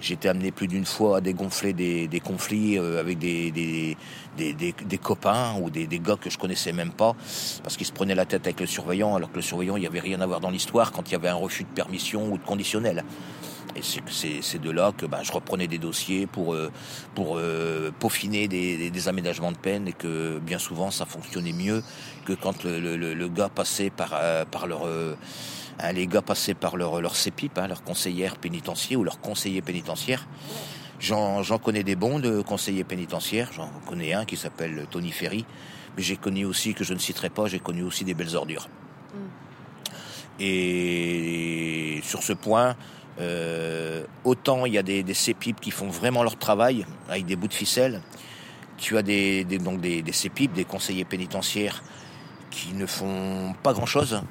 j'ai 0.00 0.14
été 0.14 0.28
amené 0.28 0.52
plus 0.52 0.68
d'une 0.68 0.84
fois 0.84 1.16
à 1.16 1.20
dégonfler 1.20 1.72
des, 1.72 2.06
des 2.06 2.20
conflits 2.20 2.78
euh, 2.78 3.00
avec 3.00 3.18
des, 3.18 3.50
des, 3.50 4.98
copains 4.98 5.54
ou 5.60 5.68
des, 5.68 5.86
gars 5.98 6.16
que 6.16 6.30
je 6.30 6.38
connaissais 6.38 6.72
même 6.72 6.92
pas, 6.92 7.16
parce 7.62 7.76
qu'ils 7.76 7.86
se 7.86 7.92
prenaient 7.92 8.14
la 8.14 8.24
tête 8.24 8.46
avec 8.46 8.60
le 8.60 8.66
surveillant, 8.66 9.16
alors 9.16 9.30
que 9.30 9.36
le 9.36 9.42
surveillant, 9.42 9.76
il 9.76 9.80
n'y 9.80 9.86
avait 9.86 10.00
rien 10.00 10.20
à 10.20 10.26
voir 10.26 10.40
dans 10.40 10.50
l'histoire 10.50 10.92
quand 10.92 11.08
il 11.08 11.12
y 11.12 11.16
avait 11.16 11.28
un 11.28 11.34
refus 11.34 11.64
de 11.64 11.68
permission 11.68 12.32
ou 12.32 12.38
de 12.38 12.44
conditionnel. 12.44 13.04
Et 13.74 13.82
c'est 13.82 14.60
de 14.60 14.70
là 14.70 14.92
que 14.96 15.06
ben, 15.06 15.22
je 15.22 15.32
reprenais 15.32 15.66
des 15.66 15.78
dossiers 15.78 16.26
pour, 16.26 16.54
euh, 16.54 16.70
pour 17.14 17.38
euh, 17.38 17.90
peaufiner 17.98 18.48
des, 18.48 18.90
des, 18.90 19.08
aménagements 19.08 19.52
de 19.52 19.56
peine 19.56 19.88
et 19.88 19.92
que 19.92 20.38
bien 20.38 20.58
souvent 20.58 20.90
ça 20.90 21.06
fonctionnait 21.06 21.52
mieux 21.52 21.82
que 22.24 22.32
quand 22.34 22.64
le, 22.64 22.78
le, 22.78 23.14
le 23.14 23.28
gars 23.28 23.48
passait 23.48 23.90
par, 23.90 24.10
euh, 24.14 24.44
par 24.44 24.66
leur... 24.66 24.86
Hein, 25.80 25.92
les 25.92 26.06
gars 26.06 26.22
passaient 26.22 26.54
par 26.54 26.76
leur, 26.76 27.00
leur 27.00 27.16
CEPIP, 27.16 27.58
hein, 27.58 27.66
leur 27.66 27.82
conseillère 27.82 28.36
pénitentiaire 28.36 29.00
ou 29.00 29.04
leur 29.04 29.20
conseiller 29.20 29.62
pénitentiaire. 29.62 30.26
J'en 31.00 31.42
connais 31.58 31.82
des 31.82 31.96
bons 31.96 32.20
de 32.20 32.42
conseillers 32.42 32.84
pénitentiaires. 32.84 33.50
J'en 33.52 33.70
connais 33.86 34.12
un 34.12 34.24
qui 34.24 34.36
s'appelle 34.36 34.86
Tony 34.88 35.10
Ferry. 35.10 35.44
Mais 35.96 36.02
j'ai 36.02 36.16
connu 36.16 36.44
aussi, 36.44 36.74
que 36.74 36.84
je 36.84 36.94
ne 36.94 36.98
citerai 36.98 37.28
pas, 37.28 37.48
j'ai 37.48 37.58
connu 37.58 37.82
aussi 37.82 38.04
des 38.04 38.14
belles 38.14 38.36
ordures. 38.36 38.68
Mm. 39.12 39.18
Et 40.40 42.00
sur 42.04 42.22
ce 42.22 42.32
point, 42.32 42.76
euh, 43.20 44.04
autant 44.24 44.64
il 44.66 44.72
y 44.72 44.78
a 44.78 44.82
des, 44.82 45.02
des 45.02 45.14
qui 45.60 45.70
font 45.70 45.88
vraiment 45.88 46.22
leur 46.22 46.36
travail 46.36 46.86
avec 47.08 47.26
des 47.26 47.36
bouts 47.36 47.48
de 47.48 47.54
ficelle. 47.54 48.00
Tu 48.78 48.96
as 48.96 49.02
des, 49.02 49.44
donc 49.44 49.80
des, 49.80 50.02
des 50.02 50.12
des 50.54 50.64
conseillers 50.64 51.04
pénitentiaires, 51.04 51.82
qui 52.50 52.72
ne 52.74 52.86
font 52.86 53.54
pas 53.62 53.72
grand-chose, 53.72 54.22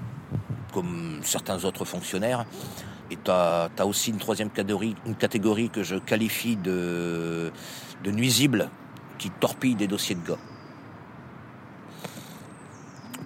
comme 0.74 1.20
certains 1.24 1.64
autres 1.64 1.86
fonctionnaires. 1.86 2.46
Et 3.10 3.18
tu 3.18 3.32
as, 3.32 3.70
aussi 3.84 4.12
une 4.12 4.18
troisième 4.18 4.50
catégorie, 4.50 4.96
une 5.06 5.16
catégorie 5.16 5.70
que 5.70 5.84
je 5.84 5.96
qualifie 5.96 6.56
de, 6.56 7.52
de 8.04 8.12
nuisible, 8.12 8.70
qui 9.18 9.30
torpille 9.30 9.76
des 9.76 9.88
dossiers 9.88 10.16
de 10.16 10.28
gars. 10.28 10.40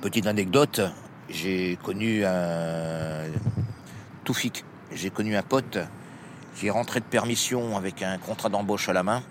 Petite 0.01 0.27
anecdote, 0.27 0.81
J'ai 1.29 1.77
connu 1.81 2.23
un 2.23 3.23
Toufik, 4.23 4.63
j'ai 4.95 5.09
connu 5.09 5.35
un 5.35 5.43
pote 5.43 5.77
qui 6.55 6.67
est 6.67 6.71
rentré 6.71 6.99
de 6.99 7.05
permission 7.05 7.77
avec 7.77 8.01
un 8.01 8.17
contrat 8.17 8.49
d'embauche 8.49 8.89
à 8.89 8.93
la 8.93 9.03
main 9.03 9.21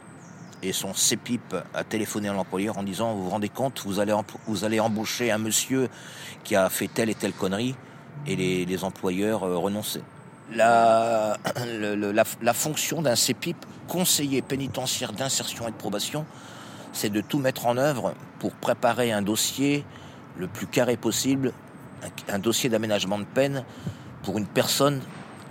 et 0.63 0.73
son 0.73 0.95
CEPIP 0.95 1.55
a 1.75 1.85
téléphoné 1.85 2.29
à 2.29 2.33
l'employeur 2.33 2.79
en 2.79 2.83
disant 2.83 3.15
vous 3.15 3.25
vous 3.25 3.31
rendez 3.31 3.49
compte, 3.49 3.83
vous 3.85 4.01
allez, 4.01 4.15
vous 4.47 4.65
allez 4.65 4.81
embaucher 4.81 5.31
un 5.31 5.39
monsieur 5.39 5.89
qui 6.43 6.57
a 6.57 6.69
fait 6.69 6.89
telle 6.89 7.11
et 7.11 7.15
telle 7.15 7.33
connerie 7.33 7.75
et 8.27 8.37
les, 8.37 8.85
employeurs 8.85 9.43
euh, 9.45 9.57
renonçaient. 9.57 10.03
La, 10.53 11.37
la, 12.43 12.55
fonction 12.55 13.03
d'un 13.03 13.17
CEPIP, 13.17 13.57
conseiller 13.89 14.41
pénitentiaire 14.41 15.13
d'insertion 15.13 15.69
et 15.69 15.71
de 15.71 15.77
probation, 15.77 16.25
c'est 16.93 17.11
de 17.11 17.21
tout 17.21 17.39
mettre 17.39 17.67
en 17.67 17.77
œuvre 17.77 18.15
pour 18.39 18.53
préparer 18.53 19.13
un 19.13 19.23
dossier 19.23 19.85
le 20.39 20.47
plus 20.47 20.67
carré 20.67 20.97
possible, 20.97 21.53
un, 22.29 22.39
dossier 22.39 22.71
d'aménagement 22.71 23.19
de 23.19 23.25
peine 23.25 23.65
pour 24.23 24.39
une 24.39 24.47
personne 24.47 25.01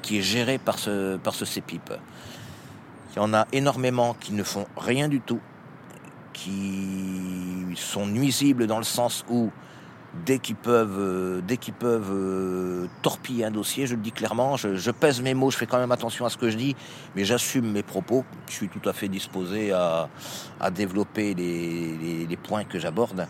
qui 0.03 0.19
est 0.19 0.22
gérée 0.22 0.60
par 0.60 0.77
ce, 0.77 1.17
par 1.17 1.33
ce 1.33 1.45
CEPIP. 1.45 1.91
Il 3.13 3.15
y 3.15 3.19
en 3.19 3.33
a 3.33 3.48
énormément 3.51 4.15
qui 4.19 4.33
ne 4.33 4.43
font 4.43 4.67
rien 4.77 5.07
du 5.07 5.19
tout, 5.19 5.39
qui 6.33 7.75
sont 7.75 8.05
nuisibles 8.05 8.67
dans 8.67 8.77
le 8.77 8.83
sens 8.83 9.25
où 9.29 9.50
dès 10.25 10.38
qu'ils 10.39 10.55
peuvent, 10.55 11.00
euh, 11.00 11.41
dès 11.41 11.57
qu'ils 11.57 11.74
peuvent 11.74 12.12
euh, 12.12 12.88
torpiller 13.01 13.45
un 13.45 13.51
dossier, 13.51 13.88
je 13.88 13.95
le 13.95 14.01
dis 14.01 14.12
clairement, 14.12 14.57
je, 14.57 14.91
pèse 14.91 15.22
mes 15.22 15.33
mots, 15.33 15.50
je 15.50 15.57
fais 15.57 15.65
quand 15.65 15.79
même 15.79 15.91
attention 15.91 16.25
à 16.25 16.29
ce 16.29 16.38
que 16.38 16.50
je 16.50 16.57
dis, 16.57 16.75
mais 17.15 17.25
j'assume 17.25 17.72
mes 17.72 17.83
propos. 17.83 18.24
Je 18.48 18.53
suis 18.53 18.69
tout 18.69 18.88
à 18.88 18.93
fait 18.93 19.07
disposé 19.07 19.72
à, 19.72 20.10
développer 20.72 21.33
les, 21.33 22.38
points 22.38 22.63
que 22.63 22.79
j'aborde, 22.79 23.27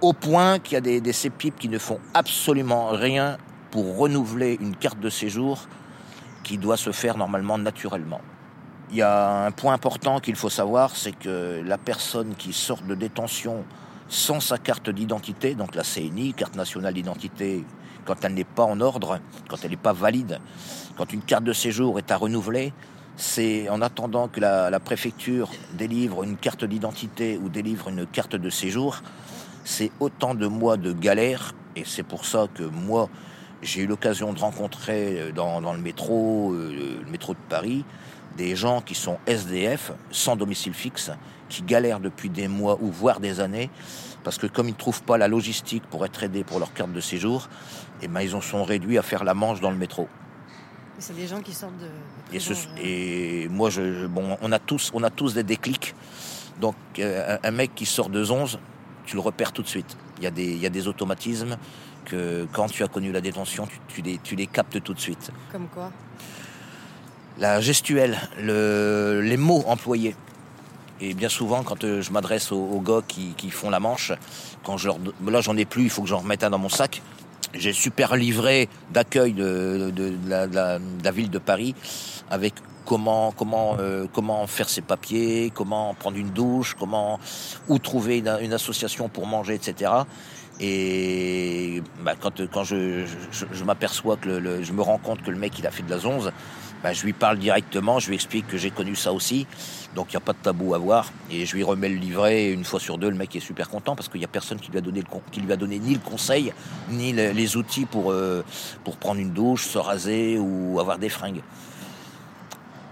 au 0.00 0.12
point 0.12 0.58
qu'il 0.58 0.74
y 0.74 0.76
a 0.76 0.80
des, 0.80 1.00
des 1.00 1.12
CEPIP 1.12 1.58
qui 1.58 1.68
ne 1.68 1.78
font 1.78 2.00
absolument 2.14 2.88
rien 2.88 3.38
pour 3.70 3.96
renouveler 3.98 4.58
une 4.60 4.74
carte 4.74 4.98
de 4.98 5.10
séjour 5.10 5.68
qui 6.42 6.58
doit 6.58 6.76
se 6.76 6.92
faire 6.92 7.16
normalement 7.16 7.58
naturellement. 7.58 8.20
Il 8.90 8.96
y 8.96 9.02
a 9.02 9.46
un 9.46 9.50
point 9.52 9.72
important 9.72 10.18
qu'il 10.18 10.36
faut 10.36 10.50
savoir, 10.50 10.96
c'est 10.96 11.12
que 11.12 11.62
la 11.64 11.78
personne 11.78 12.34
qui 12.36 12.52
sort 12.52 12.82
de 12.82 12.94
détention 12.94 13.64
sans 14.08 14.40
sa 14.40 14.58
carte 14.58 14.90
d'identité, 14.90 15.54
donc 15.54 15.76
la 15.76 15.84
CNI, 15.84 16.34
carte 16.34 16.56
nationale 16.56 16.94
d'identité, 16.94 17.64
quand 18.04 18.24
elle 18.24 18.34
n'est 18.34 18.44
pas 18.44 18.64
en 18.64 18.80
ordre, 18.80 19.20
quand 19.48 19.56
elle 19.62 19.70
n'est 19.70 19.76
pas 19.76 19.92
valide, 19.92 20.40
quand 20.96 21.12
une 21.12 21.22
carte 21.22 21.44
de 21.44 21.52
séjour 21.52 21.98
est 21.98 22.10
à 22.10 22.16
renouveler, 22.16 22.72
c'est 23.16 23.68
en 23.68 23.82
attendant 23.82 24.28
que 24.28 24.40
la, 24.40 24.80
préfecture 24.80 25.50
délivre 25.74 26.24
une 26.24 26.36
carte 26.36 26.64
d'identité 26.64 27.38
ou 27.38 27.48
délivre 27.48 27.88
une 27.88 28.06
carte 28.06 28.34
de 28.34 28.50
séjour, 28.50 29.02
c'est 29.62 29.92
autant 30.00 30.34
de 30.34 30.46
mois 30.46 30.76
de 30.76 30.92
galère, 30.92 31.54
et 31.76 31.84
c'est 31.84 32.02
pour 32.02 32.24
ça 32.24 32.46
que 32.52 32.64
moi, 32.64 33.08
j'ai 33.62 33.82
eu 33.82 33.86
l'occasion 33.86 34.32
de 34.32 34.38
rencontrer 34.38 35.32
dans, 35.34 35.60
le 35.72 35.78
métro, 35.78 36.52
euh, 36.52 37.00
le 37.04 37.10
métro 37.10 37.34
de 37.34 37.38
Paris, 37.48 37.84
des 38.36 38.56
gens 38.56 38.80
qui 38.80 38.94
sont 38.94 39.18
SDF, 39.26 39.92
sans 40.10 40.36
domicile 40.36 40.72
fixe, 40.72 41.10
qui 41.48 41.62
galèrent 41.62 42.00
depuis 42.00 42.30
des 42.30 42.48
mois 42.48 42.78
ou 42.80 42.90
voire 42.90 43.20
des 43.20 43.40
années, 43.40 43.70
parce 44.24 44.38
que 44.38 44.46
comme 44.46 44.68
ils 44.68 44.72
ne 44.72 44.76
trouvent 44.76 45.02
pas 45.02 45.18
la 45.18 45.28
logistique 45.28 45.82
pour 45.90 46.04
être 46.04 46.22
aidés 46.22 46.44
pour 46.44 46.58
leur 46.58 46.72
carte 46.72 46.92
de 46.92 47.00
séjour, 47.00 47.48
et 48.00 48.04
eh 48.04 48.08
ben, 48.08 48.20
ils 48.22 48.34
en 48.34 48.40
sont 48.40 48.64
réduits 48.64 48.98
à 48.98 49.02
faire 49.02 49.24
la 49.24 49.34
manche 49.34 49.60
dans 49.60 49.70
le 49.70 49.76
métro. 49.76 50.08
C'est 50.98 51.16
des 51.16 51.26
gens 51.26 51.40
qui 51.40 51.52
sortent 51.52 51.78
de... 51.78 51.88
et, 52.82 53.48
moi, 53.48 53.70
je, 53.70 54.06
bon, 54.06 54.36
on 54.42 54.52
a 54.52 54.58
tous, 54.58 54.90
on 54.94 55.02
a 55.02 55.10
tous 55.10 55.34
des 55.34 55.42
déclics. 55.42 55.94
Donc, 56.60 56.76
euh, 56.98 57.38
un, 57.42 57.50
mec 57.50 57.74
qui 57.74 57.86
sort 57.86 58.10
de 58.10 58.22
11, 58.22 58.58
tu 59.06 59.16
le 59.16 59.20
repères 59.20 59.52
tout 59.52 59.62
de 59.62 59.68
suite. 59.68 59.96
Il 60.18 60.24
y, 60.24 60.26
a 60.26 60.30
des, 60.30 60.44
il 60.44 60.58
y 60.58 60.66
a 60.66 60.70
des 60.70 60.88
automatismes 60.88 61.56
que 62.10 62.46
quand 62.52 62.66
tu 62.66 62.82
as 62.82 62.88
connu 62.88 63.12
la 63.12 63.20
détention, 63.20 63.68
tu, 63.88 64.02
les, 64.02 64.18
tu 64.18 64.34
les 64.36 64.46
captes 64.46 64.82
tout 64.82 64.94
de 64.94 65.00
suite. 65.00 65.30
Comme 65.52 65.68
quoi 65.68 65.90
La 67.38 67.60
gestuelle, 67.60 68.18
le, 68.40 69.20
les 69.22 69.36
mots 69.36 69.64
employés. 69.66 70.14
Et 71.00 71.14
bien 71.14 71.30
souvent, 71.30 71.62
quand 71.62 71.82
euh, 71.84 72.02
je 72.02 72.12
m'adresse 72.12 72.52
aux, 72.52 72.80
gars 72.80 73.00
qui, 73.06 73.50
font 73.50 73.70
la 73.70 73.80
manche, 73.80 74.12
quand 74.64 74.76
je 74.76 74.88
leur, 74.88 74.98
là 75.26 75.40
j'en 75.40 75.56
ai 75.56 75.64
plus, 75.64 75.84
il 75.84 75.90
faut 75.90 76.02
que 76.02 76.08
j'en 76.08 76.18
remette 76.18 76.44
un 76.44 76.50
dans 76.50 76.58
mon 76.58 76.68
sac. 76.68 77.02
J'ai 77.54 77.72
super 77.72 78.16
livré 78.16 78.68
d'accueil 78.92 79.32
de, 79.32 79.92
la, 80.28 81.10
ville 81.10 81.30
de 81.30 81.38
Paris 81.38 81.74
avec 82.30 82.54
comment 82.84 83.32
comment 83.32 83.76
euh, 83.80 84.06
comment 84.12 84.46
faire 84.46 84.68
ses 84.68 84.82
papiers, 84.82 85.50
comment 85.52 85.94
prendre 85.94 86.16
une 86.16 86.30
douche, 86.30 86.76
comment 86.78 87.18
où 87.68 87.78
trouver 87.78 88.18
une, 88.18 88.52
association 88.52 89.08
pour 89.08 89.26
manger, 89.26 89.54
etc. 89.54 89.90
Et 90.60 91.82
bah, 92.02 92.14
quand 92.20 92.64
je, 92.64 93.64
m'aperçois 93.64 94.16
que 94.16 94.62
je 94.62 94.72
me 94.72 94.82
rends 94.82 94.98
compte 94.98 95.22
que 95.22 95.30
le 95.30 95.38
mec 95.38 95.58
il 95.58 95.66
a 95.66 95.70
fait 95.70 95.82
de 95.82 95.90
la 95.90 95.98
zonze, 95.98 96.32
bah, 96.82 96.92
je 96.92 97.04
lui 97.04 97.12
parle 97.12 97.38
directement, 97.38 97.98
je 97.98 98.08
lui 98.08 98.14
explique 98.14 98.46
que 98.46 98.58
j'ai 98.58 98.70
connu 98.70 98.94
ça 98.94 99.12
aussi 99.12 99.46
donc 99.94 100.12
il 100.12 100.16
n'y 100.16 100.18
a 100.18 100.20
pas 100.20 100.32
de 100.32 100.38
tabou 100.38 100.74
à 100.74 100.78
voir. 100.78 101.10
Et 101.30 101.46
je 101.46 101.56
lui 101.56 101.62
remets 101.62 101.88
le 101.88 101.96
livret 101.96 102.52
une 102.52 102.64
fois 102.64 102.80
sur 102.80 102.98
deux. 102.98 103.10
Le 103.10 103.16
mec 103.16 103.34
est 103.34 103.40
super 103.40 103.68
content 103.68 103.96
parce 103.96 104.08
qu'il 104.08 104.20
n'y 104.20 104.24
a 104.24 104.28
personne 104.28 104.58
qui 104.58 104.70
lui 104.70 104.78
a 104.78 104.80
donné, 104.80 105.02
lui 105.36 105.52
a 105.52 105.56
donné 105.56 105.78
ni 105.78 105.94
le 105.94 106.00
conseil, 106.00 106.52
ni 106.90 107.12
les 107.12 107.56
outils 107.56 107.86
pour, 107.86 108.12
euh, 108.12 108.44
pour 108.84 108.96
prendre 108.96 109.20
une 109.20 109.32
douche, 109.32 109.66
se 109.66 109.78
raser 109.78 110.38
ou 110.38 110.78
avoir 110.78 110.98
des 110.98 111.08
fringues. 111.08 111.42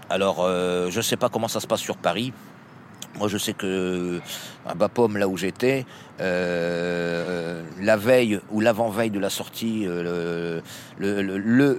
Alors 0.09 0.39
euh, 0.39 0.89
je 0.89 0.97
ne 0.97 1.03
sais 1.03 1.17
pas 1.17 1.29
comment 1.29 1.47
ça 1.47 1.59
se 1.59 1.67
passe 1.67 1.81
sur 1.81 1.97
Paris. 1.97 2.33
Moi, 3.17 3.27
je 3.27 3.37
sais 3.37 3.53
que 3.53 4.19
à 4.65 4.75
Bapaume, 4.75 5.17
là 5.17 5.27
où 5.27 5.35
j'étais, 5.35 5.85
euh, 6.21 7.63
la 7.81 7.97
veille 7.97 8.39
ou 8.51 8.61
l'avant-veille 8.61 9.09
de 9.09 9.19
la 9.19 9.29
sortie, 9.29 9.85
le, 9.85 10.61
le, 10.99 11.21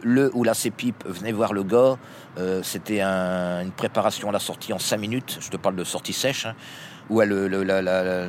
le, 0.03 0.31
où 0.35 0.45
la 0.45 0.55
CEPIP 0.55 1.05
venait 1.07 1.33
voir 1.33 1.53
le 1.53 1.63
gars, 1.63 1.97
euh, 2.39 2.63
c'était 2.63 3.01
une 3.01 3.73
préparation 3.73 4.29
à 4.29 4.33
la 4.33 4.39
sortie 4.39 4.73
en 4.73 4.79
5 4.79 4.99
minutes. 4.99 5.39
Je 5.41 5.51
te 5.51 5.57
parle 5.57 5.77
de 5.77 5.85
sortie 5.85 6.13
sèche. 6.13 6.47
Hein, 6.47 6.55
où 7.11 7.21
le, 7.21 7.49
la, 7.49 7.83
la, 7.83 8.29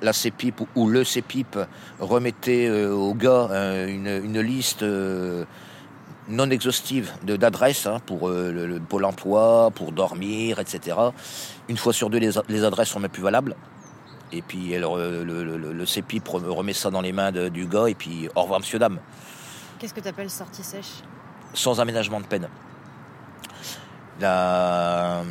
la, 0.00 0.12
CEPIP 0.12 0.60
ou 0.76 0.88
le 0.88 1.02
CEPIP 1.02 1.58
remettait 1.98 2.68
euh, 2.68 2.92
au 2.92 3.12
gars 3.12 3.48
euh, 3.50 3.88
une, 3.88 4.40
liste 4.40 4.84
non 6.30 6.50
exhaustive 6.50 7.12
d'adresses 7.22 7.86
hein, 7.86 8.00
pour 8.06 8.28
le, 8.28 8.80
pôle 8.80 9.04
emploi, 9.04 9.70
pour 9.74 9.92
dormir, 9.92 10.58
etc. 10.58 10.96
Une 11.68 11.76
fois 11.76 11.92
sur 11.92 12.10
deux, 12.10 12.18
les, 12.18 12.30
les 12.48 12.64
adresses 12.64 12.88
sont 12.88 13.00
même 13.00 13.10
plus 13.10 13.22
valables. 13.22 13.56
Et 14.32 14.42
puis 14.42 14.74
le, 14.78 15.24
le, 15.24 15.86
CEPIP 15.86 16.28
remet 16.28 16.72
ça 16.72 16.90
dans 16.90 17.00
les 17.00 17.12
mains 17.12 17.32
du 17.32 17.66
gars 17.66 17.86
et 17.88 17.94
puis 17.94 18.28
au 18.34 18.42
revoir 18.42 18.60
monsieur 18.60 18.78
dame. 18.78 19.00
Qu'est-ce 19.78 19.94
que 19.94 20.00
tu 20.00 20.08
appelles 20.08 20.30
sortie 20.30 20.62
sèche? 20.62 21.02
Sans 21.52 21.80
aménagement 21.80 22.20
de 22.20 22.26
peine 22.26 22.48
la, 24.20 25.24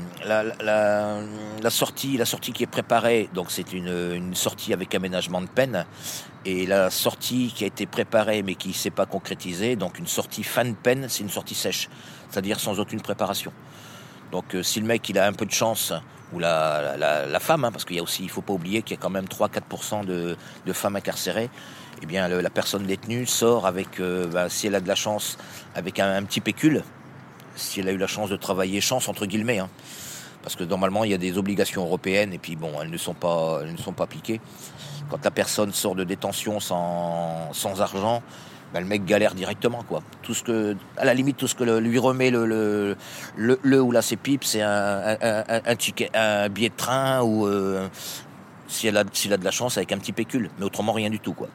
sortie, 1.69 2.17
qui 2.53 2.63
est 2.63 2.67
préparée, 2.67 3.29
donc 3.33 3.51
c'est 3.51 3.73
une, 3.73 4.35
sortie 4.35 4.73
avec 4.73 4.93
aménagement 4.95 5.41
de 5.41 5.47
peine, 5.47 5.85
et 6.45 6.65
la 6.65 6.89
sortie 6.89 7.51
qui 7.55 7.63
a 7.63 7.67
été 7.67 7.85
préparée 7.85 8.43
mais 8.43 8.55
qui 8.55 8.69
ne 8.69 8.73
s'est 8.73 8.89
pas 8.89 9.05
concrétisée, 9.05 9.75
donc 9.75 9.99
une 9.99 10.07
sortie 10.07 10.43
fin 10.43 10.65
de 10.65 10.73
peine, 10.73 11.07
c'est 11.09 11.23
une 11.23 11.29
sortie 11.29 11.55
sèche, 11.55 11.89
c'est-à-dire 12.29 12.59
sans 12.59 12.79
aucune 12.79 13.01
préparation. 13.01 13.51
Donc 14.31 14.55
euh, 14.55 14.63
si 14.63 14.79
le 14.79 14.85
mec 14.85 15.07
il 15.09 15.17
a 15.17 15.27
un 15.27 15.33
peu 15.33 15.45
de 15.45 15.51
chance, 15.51 15.93
ou 16.31 16.37
la, 16.39 17.39
femme, 17.39 17.65
hein, 17.65 17.71
parce 17.71 17.85
qu'il 17.85 17.95
y 17.95 17.99
a 17.99 18.03
aussi, 18.03 18.23
il 18.23 18.29
faut 18.29 18.41
pas 18.41 18.53
oublier 18.53 18.83
qu'il 18.83 18.95
y 18.95 18.99
a 18.99 19.01
quand 19.01 19.09
même 19.09 19.25
3-4% 19.25 20.05
de, 20.05 20.37
de, 20.65 20.73
femmes 20.73 20.95
incarcérées, 20.95 21.49
eh 22.03 22.05
bien 22.05 22.27
la 22.27 22.49
personne 22.51 22.83
détenue 22.83 23.25
sort 23.25 23.65
avec, 23.65 23.99
euh, 23.99 24.27
bah, 24.27 24.47
si 24.47 24.67
elle 24.67 24.75
a 24.75 24.79
de 24.79 24.87
la 24.87 24.93
chance, 24.93 25.37
avec 25.73 25.99
un 25.99 26.23
petit 26.23 26.39
pécule, 26.39 26.83
si 27.59 27.79
elle 27.79 27.89
a 27.89 27.91
eu 27.91 27.97
la 27.97 28.07
chance 28.07 28.29
de 28.29 28.35
travailler, 28.35 28.81
chance 28.81 29.07
entre 29.07 29.25
guillemets, 29.25 29.59
hein. 29.59 29.69
parce 30.41 30.55
que 30.55 30.63
normalement 30.63 31.03
il 31.03 31.11
y 31.11 31.13
a 31.13 31.17
des 31.17 31.37
obligations 31.37 31.83
européennes 31.83 32.33
et 32.33 32.37
puis 32.37 32.55
bon, 32.55 32.71
elles 32.81 32.89
ne 32.89 32.97
sont 32.97 33.13
pas, 33.13 33.59
elles 33.61 33.73
ne 33.73 33.77
sont 33.77 33.93
pas 33.93 34.05
appliquées. 34.05 34.41
Quand 35.09 35.23
la 35.23 35.31
personne 35.31 35.73
sort 35.73 35.95
de 35.95 36.03
détention 36.03 36.59
sans, 36.59 37.51
sans 37.53 37.81
argent, 37.81 38.21
ben, 38.73 38.81
le 38.81 38.85
mec 38.85 39.03
galère 39.05 39.33
directement 39.33 39.83
quoi. 39.83 40.01
Tout 40.21 40.33
ce 40.33 40.43
que, 40.43 40.77
à 40.97 41.05
la 41.05 41.13
limite, 41.13 41.37
tout 41.37 41.47
ce 41.47 41.55
que 41.55 41.63
lui 41.63 41.97
remet 41.97 42.29
le, 42.29 42.45
le, 42.45 42.95
le, 43.35 43.81
ou 43.81 43.91
la 43.91 44.01
CEPIP, 44.01 44.43
c'est 44.43 44.61
un, 44.61 45.17
un, 45.21 45.43
un, 45.65 45.75
ticket, 45.75 46.09
un 46.13 46.49
billet 46.49 46.69
de 46.69 46.75
train 46.75 47.21
ou 47.23 47.47
euh, 47.47 47.87
si 48.67 48.87
elle 48.87 48.97
a, 48.97 49.03
s'il 49.11 49.33
a 49.33 49.37
de 49.37 49.45
la 49.45 49.51
chance 49.51 49.77
avec 49.77 49.91
un 49.91 49.97
petit 49.97 50.13
pécule, 50.13 50.51
mais 50.59 50.65
autrement 50.65 50.93
rien 50.93 51.09
du 51.09 51.19
tout 51.19 51.33
quoi. 51.33 51.49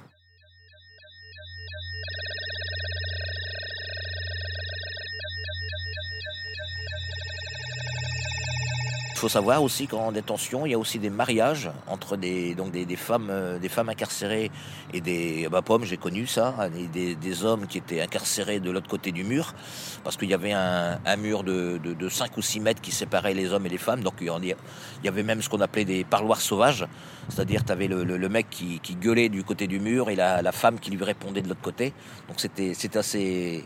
Faut 9.24 9.30
savoir 9.30 9.62
aussi 9.62 9.86
qu'en 9.86 10.12
détention, 10.12 10.66
il 10.66 10.72
y 10.72 10.74
a 10.74 10.78
aussi 10.78 10.98
des 10.98 11.08
mariages 11.08 11.70
entre 11.86 12.18
des, 12.18 12.54
donc 12.54 12.72
des, 12.72 12.96
femmes, 12.96 13.28
euh, 13.30 13.58
des 13.58 13.70
femmes 13.70 13.88
incarcérées 13.88 14.50
et 14.92 15.00
des. 15.00 15.48
Bah, 15.50 15.62
pommes, 15.62 15.84
j'ai 15.84 15.96
connu 15.96 16.26
ça, 16.26 16.54
des, 16.92 17.14
des, 17.14 17.42
hommes 17.42 17.66
qui 17.66 17.78
étaient 17.78 18.02
incarcérés 18.02 18.60
de 18.60 18.70
l'autre 18.70 18.90
côté 18.90 19.12
du 19.12 19.24
mur, 19.24 19.54
parce 20.02 20.18
qu'il 20.18 20.28
y 20.28 20.34
avait 20.34 20.52
un, 20.52 21.16
mur 21.16 21.42
de, 21.42 21.78
de, 21.78 22.08
5 22.10 22.36
ou 22.36 22.42
6 22.42 22.60
mètres 22.60 22.82
qui 22.82 22.92
séparait 22.92 23.32
les 23.32 23.50
hommes 23.54 23.64
et 23.64 23.70
les 23.70 23.78
femmes. 23.78 24.02
Donc 24.02 24.16
il 24.20 24.54
y 25.02 25.08
avait 25.08 25.22
même 25.22 25.40
ce 25.40 25.48
qu'on 25.48 25.62
appelait 25.62 25.86
des 25.86 26.04
parloirs 26.04 26.42
sauvages, 26.42 26.86
c'est-à-dire 27.30 27.64
tu 27.64 27.72
avais 27.72 27.88
le, 27.88 28.04
le, 28.04 28.28
mec 28.28 28.50
qui, 28.50 28.78
qui, 28.80 28.94
gueulait 28.94 29.30
du 29.30 29.42
côté 29.42 29.66
du 29.66 29.80
mur 29.80 30.10
et 30.10 30.16
la, 30.16 30.42
la 30.42 30.52
femme 30.52 30.78
qui 30.78 30.90
lui 30.90 31.02
répondait 31.02 31.40
de 31.40 31.48
l'autre 31.48 31.62
côté. 31.62 31.94
Donc 32.28 32.40
c'était 32.40 32.98
assez. 32.98 33.64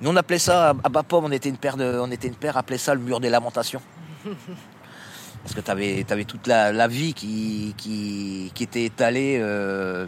Nous 0.00 0.10
on 0.10 0.14
appelait 0.14 0.38
ça 0.38 0.68
à 0.84 0.88
Bapom, 0.88 1.24
on 1.24 1.32
était 1.32 1.48
une 1.48 1.58
paire 1.58 1.76
de, 1.76 1.98
on 2.00 2.12
était 2.12 2.28
une 2.28 2.36
paire, 2.36 2.56
appelait 2.56 2.78
ça 2.78 2.94
le 2.94 3.00
mur 3.00 3.18
des 3.18 3.28
lamentations. 3.28 3.82
Parce 5.44 5.54
que 5.54 5.60
tu 5.60 5.70
avais, 5.70 6.24
toute 6.24 6.46
la, 6.48 6.88
vie 6.88 7.14
qui, 7.14 7.74
qui, 7.76 8.50
qui, 8.54 8.62
était 8.64 8.86
étalée 8.86 9.38
euh, 9.40 10.06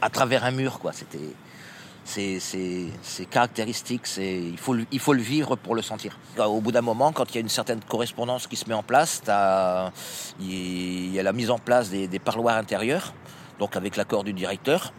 à 0.00 0.10
travers 0.10 0.44
un 0.44 0.52
mur. 0.52 0.78
quoi. 0.78 0.92
C'était 0.92 1.18
c'est 2.08 3.26
caractéristique, 3.30 4.06
il 4.16 4.56
faut, 4.56 4.74
il 4.90 4.98
faut 4.98 5.12
le 5.12 5.20
vivre 5.20 5.56
pour 5.56 5.74
le 5.74 5.82
sentir. 5.82 6.18
Au 6.38 6.60
bout 6.60 6.72
d'un 6.72 6.80
moment, 6.80 7.12
quand 7.12 7.30
il 7.30 7.34
y 7.34 7.38
a 7.38 7.40
une 7.40 7.50
certaine 7.50 7.80
correspondance 7.80 8.46
qui 8.46 8.56
se 8.56 8.66
met 8.66 8.74
en 8.74 8.82
place, 8.82 9.22
il 10.40 11.12
y 11.12 11.20
a 11.20 11.22
la 11.22 11.32
mise 11.32 11.50
en 11.50 11.58
place 11.58 11.90
des, 11.90 12.18
parloirs 12.18 12.56
intérieurs, 12.56 13.12
donc 13.58 13.76
avec 13.76 13.96
l'accord 13.96 14.24
du 14.24 14.32
directeur. 14.32 14.92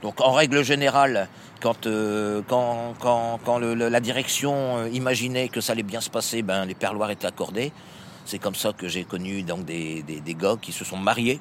Donc 0.00 0.20
en 0.20 0.32
règle 0.32 0.64
générale, 0.64 1.28
quand, 1.60 1.86
euh, 1.86 2.42
quand, 2.48 2.94
quand, 2.98 3.38
quand 3.44 3.58
la 3.58 4.00
direction 4.00 4.78
euh, 4.78 4.88
imaginait 4.88 5.48
que 5.48 5.60
ça 5.60 5.72
allait 5.74 5.84
bien 5.84 6.00
se 6.00 6.10
passer, 6.10 6.42
ben, 6.42 6.64
les 6.64 6.74
parloirs 6.74 7.10
étaient 7.10 7.28
accordés. 7.28 7.72
C'est 8.24 8.38
comme 8.38 8.54
ça 8.54 8.72
que 8.72 8.88
j'ai 8.88 9.04
connu 9.04 9.42
donc, 9.42 9.64
des, 9.64 10.02
des, 10.02 10.34
gars 10.34 10.56
qui 10.60 10.72
se 10.72 10.84
sont 10.84 10.96
mariés 10.96 11.40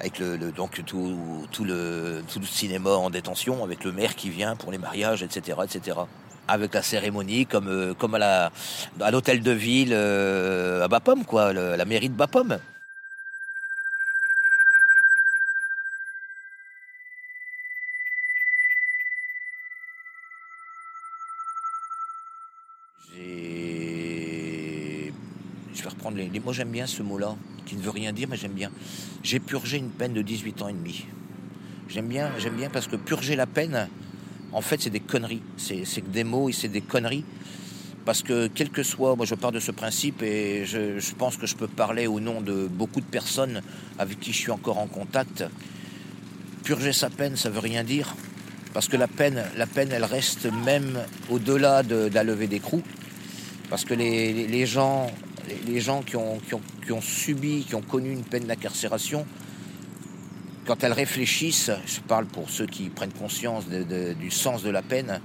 avec 0.00 0.18
le, 0.18 0.36
donc 0.50 0.84
tout, 0.84 1.46
tout, 1.52 1.64
le, 1.64 2.22
tout 2.32 2.40
le 2.40 2.46
cinéma 2.46 2.90
en 2.90 3.10
détention, 3.10 3.62
avec 3.62 3.84
le 3.84 3.92
maire 3.92 4.16
qui 4.16 4.30
vient 4.30 4.56
pour 4.56 4.72
les 4.72 4.78
mariages, 4.78 5.22
etc., 5.22 5.58
etc. 5.64 5.98
Avec 6.48 6.74
la 6.74 6.82
cérémonie, 6.82 7.46
comme, 7.46 7.68
euh, 7.68 7.94
comme 7.94 8.14
à, 8.16 8.18
la, 8.18 8.52
à 9.00 9.10
l'hôtel 9.10 9.42
de 9.42 9.52
ville 9.52 9.92
euh, 9.92 10.84
à 10.84 10.88
Bapom, 10.88 11.24
quoi, 11.24 11.52
la 11.52 11.84
mairie 11.84 12.08
de 12.08 12.14
Bapom. 12.14 12.58
Je 25.74 25.82
vais 25.82 25.88
reprendre 25.88 26.16
les, 26.16 26.40
mots, 26.40 26.52
j'aime 26.52 26.70
bien 26.70 26.86
ce 26.86 27.02
mot-là 27.02 27.36
qui 27.64 27.76
ne 27.76 27.82
veut 27.82 27.90
rien 27.90 28.12
dire, 28.12 28.28
mais 28.28 28.36
j'aime 28.36 28.52
bien. 28.52 28.70
J'ai 29.22 29.40
purgé 29.40 29.78
une 29.78 29.90
peine 29.90 30.12
de 30.12 30.22
18 30.22 30.62
ans 30.62 30.68
et 30.68 30.72
demi. 30.72 31.06
J'aime 31.88 32.08
bien, 32.08 32.30
j'aime 32.38 32.56
bien 32.56 32.70
parce 32.70 32.86
que 32.86 32.96
purger 32.96 33.36
la 33.36 33.46
peine, 33.46 33.88
en 34.52 34.60
fait, 34.60 34.82
c'est 34.82 34.90
des 34.90 35.00
conneries. 35.00 35.42
C'est 35.56 36.10
des 36.10 36.24
mots 36.24 36.48
et 36.48 36.52
c'est 36.52 36.68
des 36.68 36.82
conneries. 36.82 37.24
Parce 38.04 38.22
que 38.22 38.48
quel 38.48 38.70
que 38.70 38.82
soit, 38.82 39.14
moi 39.14 39.24
je 39.26 39.34
pars 39.34 39.52
de 39.52 39.60
ce 39.60 39.70
principe 39.70 40.22
et 40.22 40.64
je, 40.66 41.14
pense 41.14 41.36
que 41.36 41.46
je 41.46 41.54
peux 41.54 41.68
parler 41.68 42.08
au 42.08 42.18
nom 42.18 42.40
de 42.40 42.66
beaucoup 42.66 43.00
de 43.00 43.06
personnes 43.06 43.62
avec 43.98 44.18
qui 44.18 44.32
je 44.32 44.38
suis 44.38 44.50
encore 44.50 44.78
en 44.78 44.88
contact. 44.88 45.44
Purger 46.64 46.92
sa 46.92 47.10
peine, 47.10 47.36
ça 47.36 47.48
veut 47.48 47.60
rien 47.60 47.84
dire. 47.84 48.14
Parce 48.74 48.88
que 48.88 48.96
la 48.96 49.06
peine, 49.06 49.44
la 49.56 49.66
peine, 49.66 49.90
elle 49.92 50.04
reste 50.04 50.48
même 50.64 50.98
au-delà 51.30 51.82
de, 51.82 52.10
la 52.12 52.24
levée 52.24 52.46
d'écrou. 52.48 52.82
Parce 53.70 53.84
que 53.84 53.94
les 53.94 54.66
gens 54.66 55.10
les 55.66 55.80
gens 55.80 56.02
qui 56.02 56.16
ont, 56.16 56.40
subi, 57.00 57.64
qui 57.64 57.74
ont 57.74 57.82
connu 57.82 58.12
une 58.12 58.24
peine 58.24 58.44
d'incarcération, 58.44 59.26
quand 60.66 60.84
elles 60.84 60.92
réfléchissent, 60.92 61.72
je 61.86 62.00
parle 62.00 62.26
pour 62.26 62.48
ceux 62.48 62.66
qui 62.66 62.88
prennent 62.88 63.12
conscience 63.12 63.66
du 63.68 64.30
sens 64.30 64.62
de 64.62 64.70
la 64.70 64.82
peine, 64.82 65.20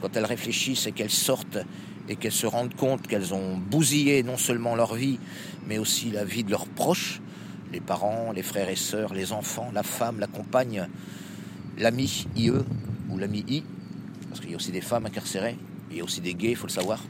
quand 0.00 0.16
elles 0.16 0.24
réfléchissent 0.24 0.86
et 0.86 0.92
qu'elles 0.92 1.10
sortent 1.10 1.58
et 2.08 2.16
qu'elles 2.16 2.32
se 2.32 2.46
rendent 2.46 2.74
compte 2.74 3.06
qu'elles 3.06 3.34
ont 3.34 3.56
bousillé 3.56 4.24
non 4.24 4.36
seulement 4.36 4.74
leur 4.74 4.94
vie, 4.94 5.20
mais 5.66 5.78
aussi 5.78 6.10
la 6.10 6.24
vie 6.24 6.42
de 6.42 6.50
leurs 6.50 6.66
proches, 6.66 7.20
les 7.72 7.80
parents, 7.80 8.32
les 8.32 8.42
frères 8.42 8.68
et 8.68 8.76
sœurs, 8.76 9.14
les 9.14 9.32
enfants, 9.32 9.70
la 9.72 9.84
femme, 9.84 10.18
la 10.18 10.26
compagne, 10.26 10.88
l'ami 11.78 12.26
IE 12.34 12.50
ou 13.08 13.18
l'ami 13.18 13.44
I, 13.48 13.62
parce 14.28 14.40
qu'il 14.40 14.50
y 14.50 14.54
a 14.54 14.56
aussi 14.56 14.72
des 14.72 14.80
femmes 14.80 15.06
incarcérées, 15.06 15.56
il 15.90 15.98
y 15.98 16.00
a 16.00 16.04
aussi 16.04 16.20
des 16.20 16.34
gays, 16.34 16.50
il 16.50 16.56
faut 16.56 16.66
le 16.66 16.72
savoir. 16.72 17.00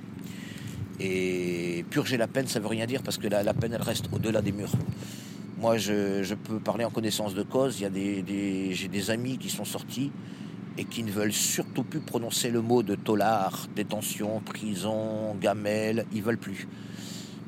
Et 1.00 1.84
purger 1.88 2.16
la 2.18 2.26
peine, 2.26 2.46
ça 2.46 2.60
veut 2.60 2.66
rien 2.66 2.86
dire 2.86 3.02
parce 3.02 3.16
que 3.16 3.26
la, 3.26 3.54
peine, 3.54 3.72
elle 3.72 3.82
reste 3.82 4.06
au-delà 4.12 4.42
des 4.42 4.52
murs. 4.52 4.72
Moi, 5.58 5.78
je, 5.78 6.34
peux 6.34 6.58
parler 6.58 6.84
en 6.84 6.90
connaissance 6.90 7.34
de 7.34 7.42
cause. 7.42 7.78
J'ai 7.78 7.88
des 7.90 9.10
amis 9.10 9.38
qui 9.38 9.48
sont 9.48 9.64
sortis 9.64 10.12
et 10.76 10.84
qui 10.84 11.02
ne 11.02 11.10
veulent 11.10 11.32
surtout 11.32 11.82
plus 11.82 12.00
prononcer 12.00 12.50
le 12.50 12.60
mot 12.60 12.82
de 12.82 12.94
tolard, 12.94 13.66
détention, 13.74 14.40
prison, 14.40 15.34
gamelle. 15.40 16.06
Ils 16.12 16.22
veulent 16.22 16.38
plus. 16.38 16.68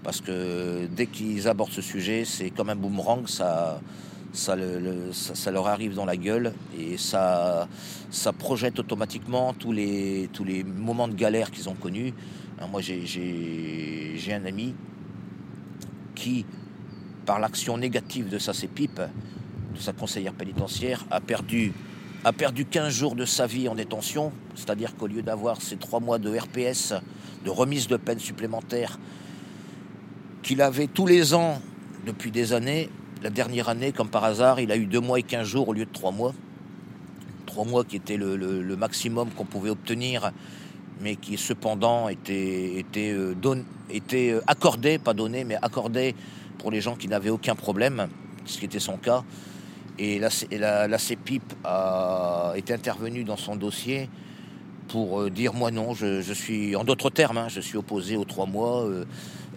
Parce 0.02 0.20
que 0.20 0.86
dès 0.86 1.06
qu'ils 1.06 1.46
abordent 1.46 1.72
ce 1.72 1.82
sujet, 1.82 2.24
c'est 2.24 2.50
comme 2.50 2.70
un 2.70 2.76
boomerang, 2.76 3.28
ça, 3.28 3.80
leur 5.50 5.68
arrive 5.68 5.94
dans 5.94 6.04
la 6.04 6.16
gueule 6.16 6.52
et 6.78 6.96
ça, 6.96 7.68
projette 8.38 8.78
automatiquement 8.78 9.54
tous 9.54 9.72
les 9.72 10.28
moments 10.64 11.08
de 11.08 11.14
galère 11.14 11.50
qu'ils 11.50 11.68
ont 11.68 11.74
connus. 11.74 12.14
Moi, 12.70 12.80
j'ai 12.80 14.32
un 14.32 14.44
ami 14.44 14.74
qui, 16.14 16.46
par 17.26 17.40
l'action 17.40 17.76
négative 17.76 18.28
de 18.28 18.38
sa 18.38 18.52
sépipe, 18.52 19.00
de 19.74 19.80
sa 19.80 19.92
conseillère 19.92 20.32
pénitentiaire, 20.32 21.04
a 21.10 21.20
perdu, 21.20 21.72
a 22.24 22.32
perdu 22.32 22.64
15 22.64 22.92
jours 22.92 23.14
de 23.14 23.24
sa 23.24 23.46
vie 23.46 23.68
en 23.68 23.74
détention, 23.74 24.32
c'est-à-dire 24.54 24.94
qu'au 24.96 25.06
lieu 25.06 25.22
d'avoir 25.22 25.60
ces 25.60 25.76
trois 25.76 26.00
mois 26.00 26.18
de 26.18 26.36
RPS, 26.36 26.94
de 27.44 27.50
remise 27.50 27.88
de 27.88 27.96
peine 27.96 28.20
supplémentaire, 28.20 28.98
qu'il 30.42 30.62
avait 30.62 30.86
tous 30.86 31.06
les 31.06 31.34
ans 31.34 31.60
depuis 32.06 32.30
des 32.30 32.52
années, 32.52 32.90
la 33.22 33.30
dernière 33.30 33.68
année, 33.68 33.92
comme 33.92 34.08
par 34.08 34.24
hasard, 34.24 34.60
il 34.60 34.70
a 34.72 34.76
eu 34.76 34.86
deux 34.86 35.00
mois 35.00 35.18
et 35.18 35.22
15 35.22 35.46
jours 35.46 35.68
au 35.68 35.72
lieu 35.72 35.84
de 35.84 35.92
trois 35.92 36.12
mois. 36.12 36.34
Trois 37.46 37.64
mois 37.64 37.84
qui 37.84 37.96
était 37.96 38.16
le 38.16 38.76
maximum 38.76 39.30
qu'on 39.30 39.44
pouvait 39.44 39.70
obtenir 39.70 40.32
mais 41.02 41.16
qui 41.16 41.36
cependant 41.36 42.08
était, 42.08 42.78
était, 42.78 43.10
euh, 43.10 43.34
euh, 44.14 44.40
accordé, 44.46 44.98
pas 44.98 45.14
donné, 45.14 45.44
mais 45.44 45.56
accordé 45.60 46.14
pour 46.58 46.70
les 46.70 46.80
gens 46.80 46.94
qui 46.94 47.08
n'avaient 47.08 47.30
aucun 47.30 47.56
problème, 47.56 48.08
ce 48.46 48.58
qui 48.58 48.64
était 48.64 48.78
son 48.78 48.96
cas. 48.96 49.24
Et 49.98 50.18
la, 50.18 50.88
la, 50.88 50.98
CEPIP 50.98 51.42
a 51.64 52.54
été 52.56 52.72
intervenue 52.72 53.24
dans 53.24 53.36
son 53.36 53.56
dossier 53.56 54.08
pour 54.88 55.20
euh, 55.20 55.30
dire 55.30 55.52
moi 55.52 55.70
non, 55.70 55.92
je, 55.92 56.32
suis, 56.32 56.76
en 56.76 56.84
d'autres 56.84 57.10
termes, 57.10 57.38
hein, 57.38 57.48
je 57.48 57.60
suis 57.60 57.76
opposé 57.76 58.16
aux 58.16 58.24
trois 58.24 58.46
mois, 58.46 58.88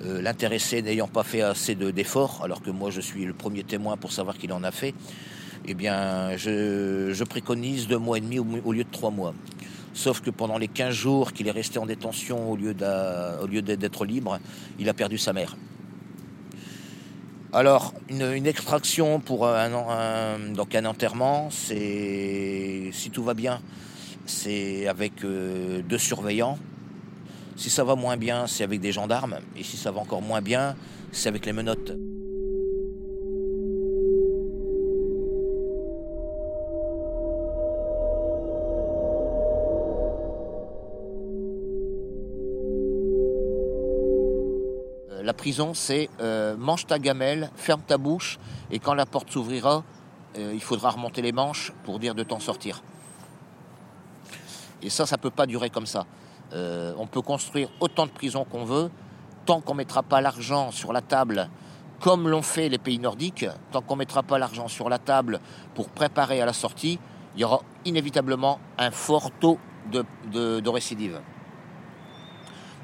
l'intéressé 0.04 0.82
n'ayant 0.82 1.08
pas 1.08 1.24
fait 1.24 1.42
assez 1.42 1.74
d'efforts, 1.76 2.42
alors 2.44 2.62
que 2.62 2.70
moi 2.70 2.90
je 2.90 3.02
suis 3.02 3.24
le 3.24 3.34
premier 3.34 3.64
témoin 3.64 3.98
pour 3.98 4.12
savoir 4.12 4.38
qu'il 4.38 4.52
en 4.52 4.64
a 4.64 4.72
fait, 4.72 4.94
eh 5.68 5.74
bien 5.74 6.36
je 6.36 7.24
préconise 7.24 7.88
deux 7.88 7.98
mois 7.98 8.18
et 8.18 8.22
demi 8.22 8.40
au 8.40 8.74
lieu 8.74 8.84
de 8.84 8.92
trois 8.92 9.12
mois. 9.12 9.34
Sauf 9.96 10.20
que 10.20 10.30
pendant 10.30 10.58
les 10.58 10.68
15 10.68 10.94
jours 10.94 11.32
qu'il 11.32 11.48
est 11.48 11.52
resté 11.52 11.80
en 11.80 11.86
détention 11.86 12.52
au 12.52 12.58
lieu 12.58 12.74
d'être 12.74 14.06
libre, 14.06 14.40
il 14.78 14.90
a 14.90 14.94
perdu 14.94 15.18
sa 15.18 15.32
mère. 15.32 15.56
Alors, 17.54 17.94
une, 18.10 18.46
extraction 18.46 19.22
pour 19.22 19.48
un, 19.48 19.74
enterrement, 20.86 21.48
c'est, 21.50 22.90
si 22.92 23.10
tout 23.10 23.24
va 23.24 23.34
bien, 23.34 23.62
c'est 24.26 24.88
avec 24.88 25.24
euh, 25.24 25.82
deux 25.82 25.98
surveillants. 25.98 26.60
Si 27.56 27.70
ça 27.70 27.86
va 27.86 27.96
moins 27.96 28.18
bien, 28.18 28.48
c'est 28.48 28.66
avec 28.66 28.82
des 28.82 28.92
gendarmes. 28.92 29.40
Et 29.56 29.64
si 29.64 29.78
ça 29.78 29.92
va 29.92 30.02
encore 30.02 30.22
moins 30.22 30.42
bien, 30.42 30.76
c'est 31.14 31.30
avec 31.30 31.46
les 31.46 31.54
menottes. 31.54 31.94
Prison, 45.36 45.74
c'est 45.74 46.10
euh, 46.20 46.58
mange 46.58 46.88
ta 46.88 47.00
gamelle, 47.00 47.52
ferme 47.56 47.82
ta 47.82 47.98
bouche, 47.98 48.40
et 48.72 48.80
quand 48.80 48.94
la 48.94 49.06
porte 49.06 49.32
s'ouvrira, 49.32 49.84
euh, 50.38 50.52
il 50.54 50.62
faudra 50.62 50.90
remonter 50.90 51.22
les 51.22 51.32
manches 51.32 51.72
pour 51.84 52.00
dire 52.00 52.16
de 52.16 52.24
t'en 52.24 52.40
sortir. 52.40 52.82
Et 54.82 54.90
ça, 54.90 55.06
ça 55.06 55.18
ne 55.18 55.22
peut 55.22 55.30
pas 55.32 55.46
durer 55.46 55.70
comme 55.70 55.86
ça. 55.86 56.06
Euh, 56.54 56.94
on 56.98 57.08
peut 57.08 57.22
construire 57.22 57.70
autant 57.80 58.06
de 58.06 58.12
prisons 58.12 58.46
qu'on 58.46 58.66
veut, 58.66 58.90
tant 59.46 59.62
qu'on 59.62 59.74
ne 59.74 59.78
mettra 59.78 60.04
pas 60.04 60.22
l'argent 60.22 60.72
sur 60.72 60.94
la 60.94 61.02
table, 61.02 61.50
comme 62.00 62.28
l'ont 62.28 62.42
fait 62.42 62.70
les 62.70 62.78
pays 62.78 63.00
nordiques, 63.00 63.46
tant 63.72 63.82
qu'on 63.82 63.96
ne 63.96 64.00
mettra 64.00 64.24
pas 64.24 64.38
l'argent 64.38 64.68
sur 64.68 64.90
la 64.90 65.00
table 65.00 65.40
pour 65.74 65.90
préparer 65.90 66.42
à 66.42 66.46
la 66.46 66.54
sortie, 66.54 67.00
il 67.36 67.42
y 67.42 67.44
aura 67.44 67.62
inévitablement 67.86 68.60
un 68.78 68.92
fort 68.92 69.32
taux 69.40 69.60
de, 69.92 70.06
de 70.60 70.70
récidive. 70.70 71.20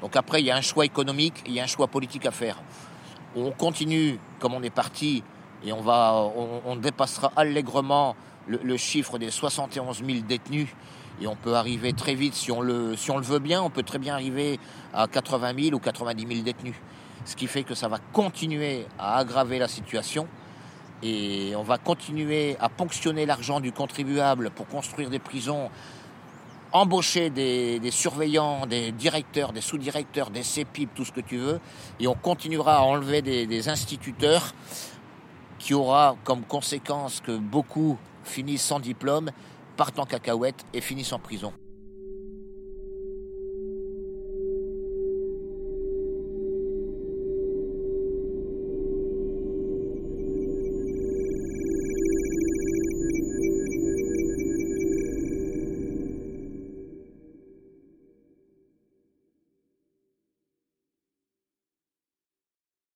Donc 0.02 0.16
après, 0.16 0.40
il 0.42 0.46
y 0.46 0.50
a 0.50 0.56
un 0.56 0.60
choix 0.60 0.84
économique, 0.84 1.42
il 1.46 1.52
y 1.52 1.60
a 1.60 1.62
un 1.62 1.68
choix 1.68 1.86
politique 1.86 2.26
à 2.26 2.32
faire. 2.32 2.60
on 3.36 3.52
continue 3.52 4.18
comme 4.40 4.52
on 4.52 4.62
est 4.62 4.70
parti 4.70 5.22
et 5.64 5.72
on, 5.72 5.80
va, 5.80 6.14
on, 6.66 6.74
dépassera 6.74 7.32
allègrement 7.36 8.16
le, 8.48 8.76
chiffre 8.76 9.16
des 9.16 9.30
71 9.30 10.02
000 10.04 10.18
détenus. 10.26 10.68
Et 11.20 11.28
on 11.28 11.36
peut 11.36 11.54
arriver 11.54 11.92
très 11.92 12.16
vite, 12.16 12.34
si 12.34 12.50
on, 12.50 12.60
le, 12.60 12.96
si 12.96 13.12
on 13.12 13.16
le 13.16 13.22
veut 13.22 13.38
bien, 13.38 13.62
on 13.62 13.70
peut 13.70 13.84
très 13.84 13.98
bien 13.98 14.14
arriver 14.14 14.58
à 14.92 15.06
80 15.06 15.52
000 15.56 15.76
ou 15.76 15.78
90 15.78 16.26
000 16.26 16.42
détenus. 16.42 16.74
Ce 17.24 17.36
qui 17.36 17.46
fait 17.46 17.62
que 17.62 17.76
ça 17.76 17.86
va 17.86 17.98
continuer 18.12 18.86
à 18.98 19.18
aggraver 19.18 19.60
la 19.60 19.68
situation 19.68 20.26
et 21.04 21.54
on 21.56 21.62
va 21.62 21.78
continuer 21.78 22.56
à 22.58 22.68
ponctionner 22.68 23.24
l'argent 23.24 23.60
du 23.60 23.70
contribuable 23.70 24.50
pour 24.50 24.66
construire 24.66 25.10
des 25.10 25.20
prisons, 25.20 25.70
embaucher 26.72 27.30
des, 27.30 27.90
surveillants, 27.90 28.66
des 28.66 28.92
directeurs, 28.92 29.52
des 29.52 29.60
sous-directeurs, 29.60 30.30
des 30.30 30.42
CEPIP, 30.42 30.94
tout 30.94 31.04
ce 31.04 31.12
que 31.12 31.20
tu 31.20 31.38
veux, 31.38 31.60
et 32.00 32.06
on 32.06 32.14
continuera 32.14 32.76
à 32.76 32.80
enlever 32.82 33.22
des, 33.22 33.46
des 33.46 33.68
instituteurs 33.68 34.54
qui 35.58 35.74
aura 35.74 36.16
comme 36.24 36.42
conséquence 36.42 37.20
que 37.20 37.36
beaucoup 37.36 37.98
finissent 38.24 38.64
sans 38.64 38.80
diplôme, 38.80 39.30
partent 39.76 39.98
en 39.98 40.06
cacahuète 40.06 40.64
et 40.72 40.80
finissent 40.80 41.12
en 41.12 41.18
prison. 41.18 41.52